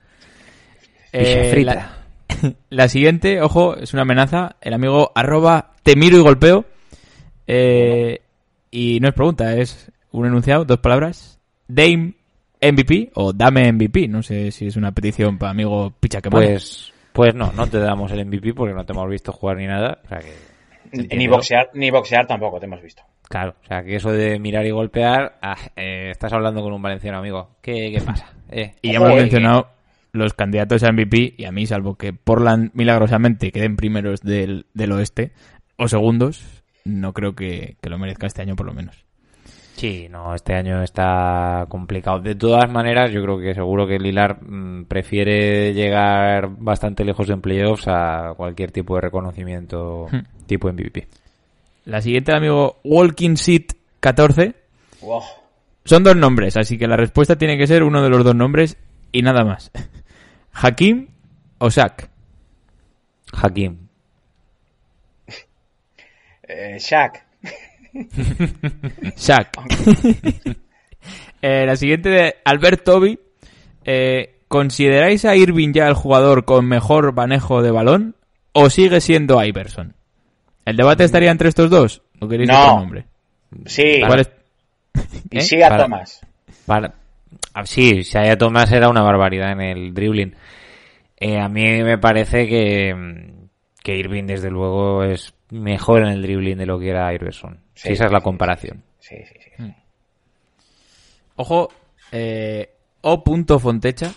[1.12, 1.74] Picha Eh, frita.
[1.74, 4.56] La, la siguiente, ojo, es una amenaza.
[4.60, 6.64] El amigo arroba te miro y golpeo.
[7.46, 8.20] Eh,
[8.70, 11.40] y no es pregunta, es un enunciado, dos palabras.
[11.68, 12.14] Dame
[12.60, 14.08] MVP o dame MVP.
[14.08, 16.46] No sé si es una petición para amigo picha quemada.
[16.46, 19.66] Pues pues no, no te damos el MVP porque no te hemos visto jugar ni
[19.66, 19.98] nada.
[20.04, 23.02] O sea que, Ni boxear, ni boxear tampoco te hemos visto.
[23.28, 26.82] Claro, o sea que eso de mirar y golpear, ah, eh, estás hablando con un
[26.82, 27.56] valenciano, amigo.
[27.62, 28.32] ¿Qué, qué pasa?
[28.50, 29.68] Eh, Y ya hemos eh, mencionado
[30.12, 34.92] los candidatos a MVP y a mí, salvo que Portland milagrosamente queden primeros del, del
[34.92, 35.32] oeste
[35.76, 39.04] o segundos, no creo que, que lo merezca este año por lo menos.
[39.74, 42.20] Sí, no, este año está complicado.
[42.20, 47.40] De todas maneras, yo creo que seguro que Lilar mm, prefiere llegar bastante lejos en
[47.40, 50.20] playoffs a cualquier tipo de reconocimiento Hmm.
[50.46, 51.08] tipo MVP.
[51.86, 54.54] La siguiente, amigo Walking Seat 14.
[55.00, 55.22] Wow.
[55.84, 58.76] Son dos nombres, así que la respuesta tiene que ser uno de los dos nombres
[59.10, 59.72] y nada más.
[60.52, 61.08] Hakim
[61.58, 62.08] o Shaq.
[63.32, 63.81] Hakim.
[66.54, 67.22] Eh, Shaq.
[69.16, 69.48] Shaq.
[71.44, 73.18] Eh, la siguiente de Albert Toby.
[73.84, 78.14] Eh, ¿Consideráis a Irving ya el jugador con mejor manejo de balón
[78.52, 79.96] o sigue siendo Iverson?
[80.64, 82.00] ¿El debate estaría entre estos dos?
[82.20, 82.60] ¿O queréis No.
[82.62, 83.06] otro nombre?
[83.66, 84.00] Sí.
[84.06, 84.30] ¿Cuál es?
[85.32, 86.20] Y siga Para- Thomas.
[86.64, 86.94] Para...
[87.54, 90.36] ah, Sí, si haya Tomás era una barbaridad en el dribbling.
[91.16, 93.32] Eh, a mí me parece que,
[93.82, 97.60] que Irving, desde luego, es mejor en el dribbling de lo que era Iverson.
[97.74, 98.82] Sí, si esa es la sí, comparación.
[98.98, 99.74] Sí, sí, sí.
[101.36, 101.68] Ojo,
[102.10, 102.70] eh,
[103.02, 103.22] O.
[103.58, 104.12] Fontecha.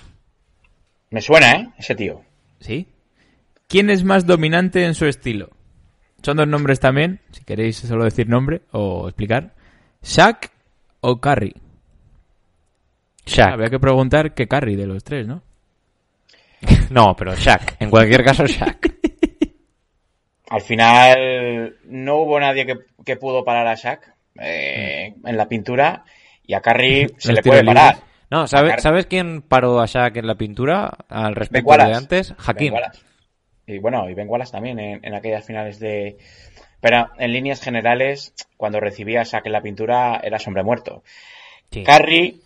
[1.12, 1.70] Me suena, ¿eh?
[1.78, 2.22] Ese tío.
[2.60, 2.88] ¿Sí?
[3.68, 5.50] ¿Quién es más dominante en su estilo?
[6.22, 9.54] Son dos nombres también, si queréis solo decir nombre o explicar.
[10.02, 10.52] Shaq
[11.02, 11.56] o Curry.
[13.26, 13.54] Shaq.
[13.54, 15.44] Habría que preguntar qué Curry de los tres, ¿no?
[16.90, 17.76] No, pero Shaq.
[17.80, 18.95] En cualquier caso, Shaq.
[20.56, 26.06] Al final no hubo nadie que, que pudo parar a Shaq eh, en la pintura
[26.47, 27.97] y a Curry se le puede parar.
[28.32, 28.80] No, ¿sabes, Shaq.
[28.80, 31.89] ¿sabes quién paró a Shaq en la pintura al Ben respecto Wallace.
[31.89, 32.30] de antes?
[32.30, 32.74] Ben Hakim.
[33.68, 36.20] Y bueno, y Ben Wallace también en, en aquellas finales de...
[36.80, 41.03] Pero en líneas generales, cuando recibía a Shaq en la pintura, era hombre muerto.
[41.70, 41.84] Sí.
[41.84, 42.39] Curry,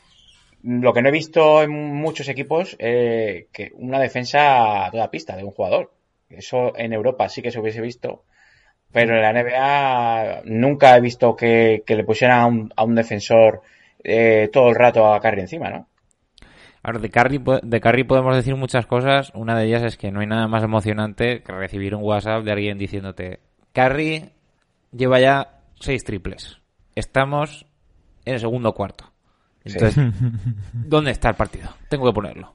[0.63, 5.35] lo que no he visto en muchos equipos, eh, que una defensa a toda pista
[5.35, 5.91] de un jugador.
[6.29, 8.23] Eso en Europa sí que se hubiese visto,
[8.91, 12.95] pero en la NBA nunca he visto que, que le pusieran a un, a un
[12.95, 13.61] defensor
[14.03, 15.87] eh, todo el rato a Curry encima, ¿no?
[16.81, 19.31] Ahora, de Curry, de Curry podemos decir muchas cosas.
[19.35, 22.51] Una de ellas es que no hay nada más emocionante que recibir un WhatsApp de
[22.51, 23.41] alguien diciéndote
[23.73, 24.29] Curry
[24.91, 26.61] lleva ya seis triples.
[26.95, 27.65] Estamos
[28.25, 29.11] en el segundo cuarto.
[29.63, 30.13] Entonces,
[30.73, 31.69] ¿dónde está el partido?
[31.89, 32.53] Tengo que ponerlo.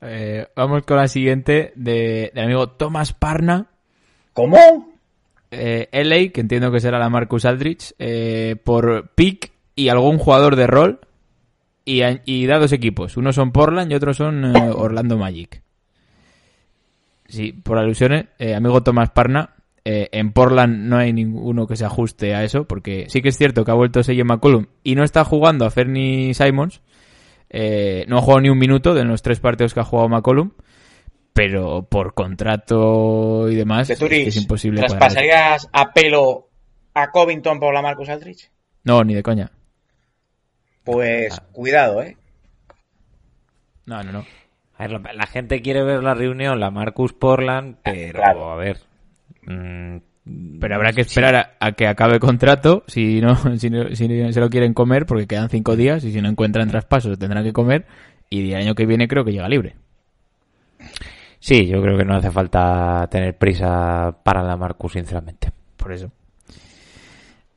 [0.00, 3.66] Eh, vamos con la siguiente de, del amigo Thomas Parna.
[4.32, 4.58] ¿Cómo?
[5.50, 10.56] Eh, LA, que entiendo que será la Marcus Aldrich, eh, por pick y algún jugador
[10.56, 11.00] de rol.
[11.84, 13.16] Y, da dos equipos.
[13.16, 15.62] Unos son Portland y otros son eh, Orlando Magic.
[17.28, 21.86] Sí, por alusiones, eh, amigo Tomás Parna, eh, en Portland no hay ninguno que se
[21.86, 25.02] ajuste a eso, porque sí que es cierto que ha vuelto Seye McCollum y no
[25.02, 26.82] está jugando a Fernie Simons.
[27.50, 30.52] Eh, no ha jugado ni un minuto de los tres partidos que ha jugado McCollum,
[31.32, 34.80] pero por contrato y demás ¿De es, que Turis, es imposible.
[34.80, 36.48] ¿traspasarías a pelo
[36.94, 38.50] a Covington por la Marcus Aldrich?
[38.84, 39.50] No, ni de coña.
[40.84, 42.16] Pues cuidado, ¿eh?
[43.86, 44.26] No, no, no.
[44.76, 48.50] A ver, la, la gente quiere ver la reunión, la Marcus Portland, pero claro.
[48.52, 48.78] a ver.
[49.42, 49.96] mm,
[50.60, 54.32] Pero habrá que esperar a, a que acabe contrato si no, si no si no
[54.32, 57.52] se lo quieren comer porque quedan cinco días y si no encuentran traspasos tendrán que
[57.52, 57.86] comer
[58.30, 59.76] y el año que viene creo que llega libre.
[61.40, 65.50] Sí, yo creo que no hace falta tener prisa para la Marcus, sinceramente.
[65.76, 66.10] Por eso.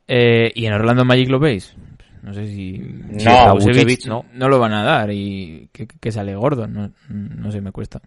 [0.06, 1.74] Eh, ¿Y en Orlando Magic lo veis?
[2.22, 2.78] No sé si...
[2.78, 4.24] No, si no.
[4.32, 6.68] no lo van a dar y que, que sale gordo.
[6.68, 8.00] No, no sé, me cuesta.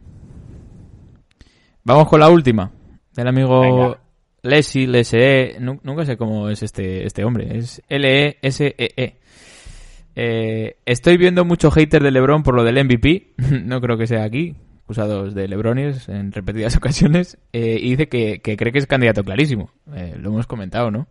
[1.84, 2.72] Vamos con la última.
[3.14, 4.00] Del amigo Venga.
[4.46, 5.58] Lesi, Lese.
[5.60, 7.58] Nu- Nunca sé cómo es este, este hombre.
[7.58, 9.16] Es L-E-S-E-E.
[10.18, 13.34] Eh, estoy viendo mucho hater de LeBron por lo del MVP.
[13.66, 14.56] no creo que sea aquí.
[14.84, 17.38] Acusados de LeBronis en repetidas ocasiones.
[17.54, 19.72] Eh, y dice que, que cree que es candidato clarísimo.
[19.94, 21.08] Eh, lo hemos comentado, ¿no?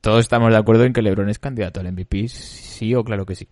[0.00, 2.28] Todos estamos de acuerdo en que LeBron es candidato al MVP.
[2.28, 3.48] Sí o claro que sí.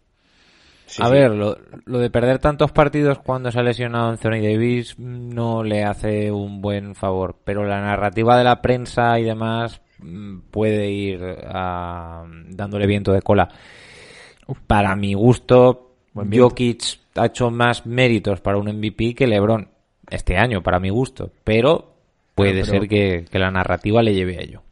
[0.91, 1.13] Sí, a sí.
[1.13, 5.85] ver, lo, lo de perder tantos partidos cuando se ha lesionado Anthony Davis no le
[5.85, 11.21] hace un buen favor, pero la narrativa de la prensa y demás mm, puede ir
[11.47, 13.49] ah, dándole viento de cola.
[14.67, 15.87] Para mi gusto.
[16.13, 16.83] Jokic
[17.15, 19.69] ha hecho más méritos para un MVP que LeBron
[20.11, 21.93] este año, para mi gusto, pero
[22.35, 24.63] puede pero- ser que, que la narrativa le lleve a ello.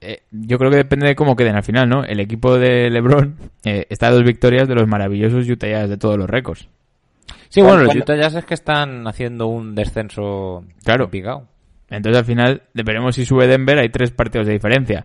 [0.00, 2.04] Eh, yo creo que depende de cómo queden al final, ¿no?
[2.04, 5.98] El equipo de LeBron eh, está a dos victorias de los maravillosos Utah Jazz de
[5.98, 6.68] todos los récords.
[7.48, 11.10] Sí, bueno, los ¿Cuándo- Utah Jazz es que están haciendo un descenso Claro.
[11.10, 11.46] picado.
[11.90, 15.04] Entonces al final veremos si sube Denver, hay tres partidos de diferencia.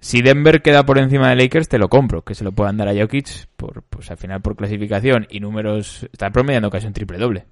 [0.00, 2.88] Si Denver queda por encima de Lakers, te lo compro, que se lo puedan dar
[2.88, 7.16] a Jokic, por, pues al final por clasificación y números, está promediando casi un triple
[7.18, 7.44] doble.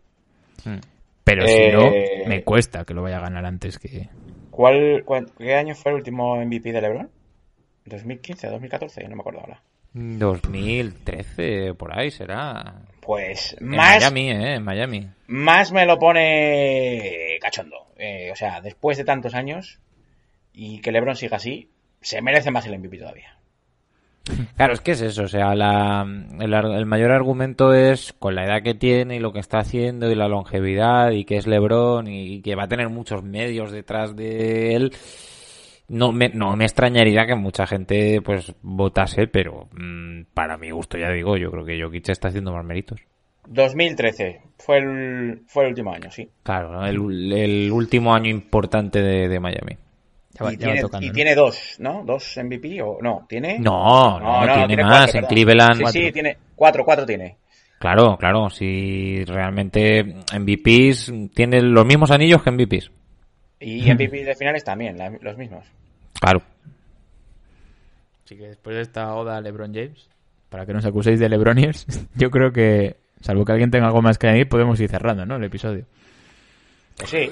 [0.65, 0.77] Hmm.
[1.25, 4.09] Pero si Eh, no, me cuesta que lo vaya a ganar antes que...
[4.53, 7.11] ¿Cuál, cuál- ¿Qué año fue el último MVP de LeBron?
[7.87, 9.09] ¿2015, 2014?
[9.09, 9.61] No me acuerdo ahora.
[9.95, 12.83] 2013, por ahí será.
[13.01, 14.55] Pues En más, Miami, ¿eh?
[14.55, 15.09] En Miami.
[15.27, 17.89] más me lo pone cachondo.
[17.97, 19.81] Eh, o sea, después de tantos años
[20.53, 23.37] y que LeBron siga así, se merece más el MVP todavía.
[24.57, 26.07] Claro, es que es eso, o sea, la,
[26.41, 30.15] el, mayor argumento es con la edad que tiene y lo que está haciendo y
[30.15, 34.77] la longevidad y que es LeBron y, que va a tener muchos medios detrás de
[34.77, 34.93] él.
[35.89, 40.97] No me, no me extrañaría que mucha gente pues votase, pero mm, para mi gusto,
[40.97, 43.01] ya digo, yo creo que Jokic está haciendo más méritos.
[43.49, 46.31] 2013 fue el, fue el último año, sí.
[46.45, 49.77] Claro, el, el último año importante de, de Miami.
[50.43, 51.15] Ya va, y ya va tiene, tocando, y ¿no?
[51.15, 52.03] tiene dos, ¿no?
[52.05, 53.27] ¿Dos MVP o no?
[53.29, 53.59] ¿Tiene?
[53.59, 54.99] No, no, tiene, más.
[55.05, 55.27] cuatro, en.
[55.27, 55.75] Cleveland.
[55.77, 56.01] Sí, cuatro.
[56.03, 57.37] sí, tiene cuatro, cuatro tiene.
[57.79, 62.91] Claro, claro, si realmente MVPs tienen los mismos anillos que MVPs.
[63.59, 65.65] Y MVP de finales también, la- los mismos.
[66.21, 66.43] Claro.
[68.25, 70.09] Así que después de esta oda a LeBron James,
[70.49, 74.03] para que no os acuséis de LeBroniers, yo creo que, salvo que alguien tenga algo
[74.03, 75.37] más que añadir, podemos ir cerrando, ¿no?
[75.37, 75.85] El episodio.
[76.97, 77.31] Pues sí,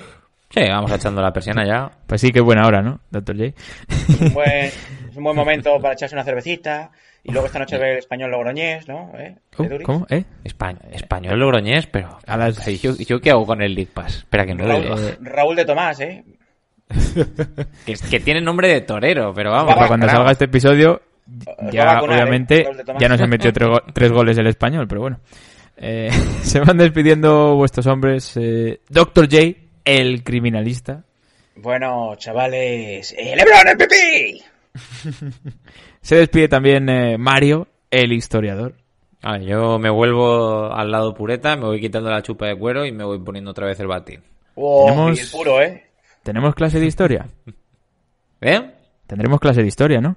[0.51, 1.90] Sí, vamos echando la persiana ya.
[2.07, 3.46] Pues sí, qué buena hora, ¿no, Doctor J?
[3.88, 4.51] es un buen,
[5.11, 6.90] es un buen momento para echarse una cervecita.
[7.22, 9.12] Y luego esta noche ver el español logroñés, ¿no?
[9.18, 9.36] ¿Eh?
[9.84, 10.07] ¿Cómo?
[10.09, 10.24] ¿Eh?
[10.42, 12.18] Espa- español logroñés, pero...
[12.26, 14.16] A las- ¿yo, ¿Yo qué hago con el League Pass?
[14.18, 14.96] Espera que no Raúl, digo.
[15.20, 16.24] Raúl de Tomás, ¿eh?
[17.86, 19.70] que, que tiene nombre de torero, pero vamos.
[19.70, 21.03] Va, Para cuando salga este episodio,
[21.59, 22.22] Os a ya vacunar, ¿eh?
[22.22, 22.66] obviamente
[22.98, 25.20] ya nos han metido tres, go- tres goles el español, pero bueno.
[25.76, 26.11] Eh,
[26.42, 28.34] se van despidiendo vuestros hombres.
[28.38, 29.59] Eh, Doctor J,
[29.99, 31.05] el criminalista.
[31.57, 34.41] Bueno, chavales, ¡eh, LeBron MVP!
[36.01, 38.74] Se despide también eh, Mario, el historiador.
[39.22, 42.86] A ver, yo me vuelvo al lado pureta, me voy quitando la chupa de cuero
[42.86, 44.22] y me voy poniendo otra vez el batín.
[44.55, 45.84] Oh, Tenemos- y el puro, ¿eh?
[46.22, 47.26] ¿Tenemos clase de historia?
[48.41, 48.70] ¿Eh?
[49.07, 50.16] Tendremos clase de historia, ¿no?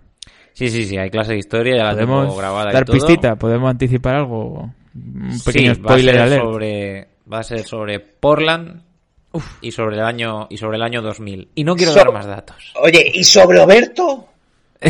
[0.53, 2.95] Sí, sí, sí, hay clase de historia, ya la tengo grabada y dar todo.
[2.95, 4.71] pistita, podemos anticipar algo.
[4.95, 6.43] Un pequeño Sí, va a spoiler ser alert.
[6.43, 8.83] sobre va a ser sobre Portland
[9.61, 12.25] y sobre el año y sobre el año 2000 y no quiero So- dar más
[12.25, 12.55] datos.
[12.81, 14.29] Oye, ¿y sobre Oberto?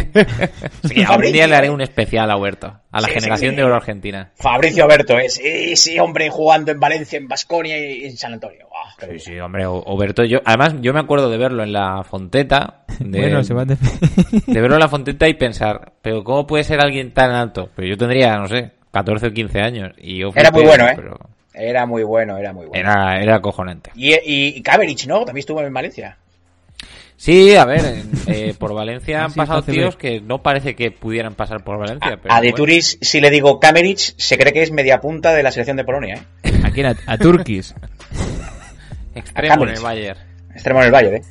[0.83, 3.57] Sí, algún día le haré un especial a Huerto, a la Sí, generación sí.
[3.57, 4.31] de oro argentina.
[4.35, 5.29] Fabricio Oberto, ¿eh?
[5.29, 8.67] Sí, sí, hombre, jugando en Valencia, en Basconia y en San Antonio.
[8.99, 12.83] Qué Sí, sí, hombre, Oberto yo además yo me acuerdo de verlo en la Fonteta,
[12.99, 13.77] de, Bueno, se va a de
[14.61, 17.69] verlo en la Fonteta y pensar, pero cómo puede ser alguien tan alto?
[17.75, 20.93] Pero yo tendría, no sé, 14 o 15 años y yo Era muy bueno, ¿eh?
[20.95, 21.19] pero
[21.53, 22.79] Era muy bueno, era muy bueno.
[22.89, 23.91] era era acojonante.
[23.95, 25.25] Y, y, y ¿no?
[25.25, 26.17] También estuvo en Valencia.
[27.15, 29.75] Sí, a ver, en- eh, por Valencia han Sí, pasado fácil.
[29.75, 32.13] tíos que no parece que pudieran pasar por Valencia.
[32.13, 32.57] A, pero a De bueno.
[32.57, 35.83] Turis, si le digo Kamerich, se cree que es media punta de la selección de
[35.85, 36.51] Polonia, ¿eh?
[36.63, 37.75] Aquí en a, a Turquís.
[39.15, 40.19] Extremo en el Bayern.
[40.53, 41.21] Extremo en el Valle, ¿eh?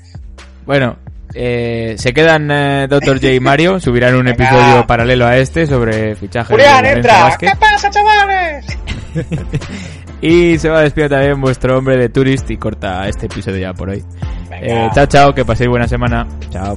[0.65, 0.97] Bueno,
[1.35, 3.81] eh, se quedan eh, Doctor J y Mario.
[3.81, 4.45] Subirán un Venga.
[4.45, 7.37] episodio paralelo a este sobre fichaje de Julián, entra.
[7.39, 8.67] ¿Qué pasa, chavales?
[10.23, 13.75] Y se va a despedir también vuestro hombre de Tourist y corta este episodio ya
[13.75, 14.05] por hoy.
[14.53, 16.29] Eh, chao, chao, que paséis buena semana.
[16.49, 16.75] Chao.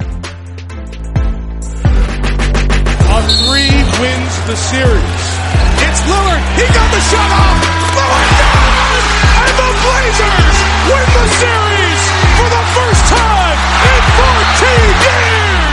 [3.08, 3.70] A three
[4.02, 5.46] wins the series.
[5.78, 6.42] It's Lillard.
[6.58, 7.62] He got the shot off.
[7.94, 8.98] Lillard down!
[9.46, 10.58] And the Blazers
[10.90, 12.02] win the series
[12.34, 15.70] for the first time in 14 years!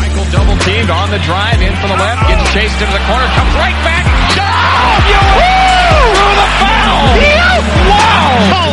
[0.00, 3.28] Michael double teamed on the drive in for the left, gets chased into the corner,
[3.36, 4.21] comes right back.
[4.34, 5.00] Shot!
[5.12, 5.20] You
[6.16, 7.04] through the foul!
[7.92, 8.72] Wow!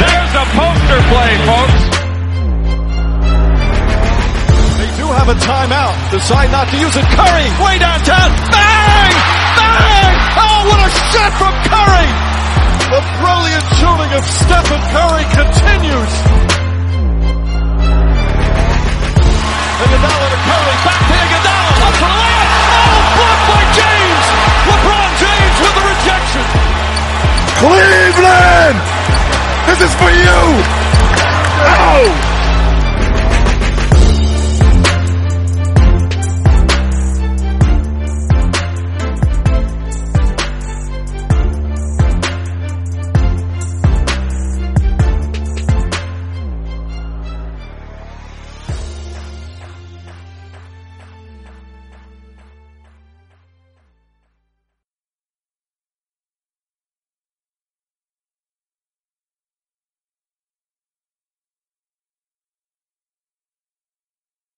[0.00, 1.82] There's a poster play, folks.
[4.76, 5.94] They do have a timeout.
[6.10, 7.06] Decide not to use it.
[7.16, 8.30] Curry, way downtown.
[8.52, 9.12] Bang!
[9.56, 10.14] Bang!
[10.36, 12.08] Oh, what a shot from Curry!
[12.86, 16.14] The brilliant shooting of Stephen Curry continues.
[19.76, 22.48] Iguodala to Curry, back to Iguodala, up for the layup.
[22.72, 23.85] Oh, blocked by James.
[26.06, 27.16] LeBron James with the rejection.
[27.58, 28.78] Cleveland,
[29.66, 30.38] this is for you.
[31.58, 32.35] Oh!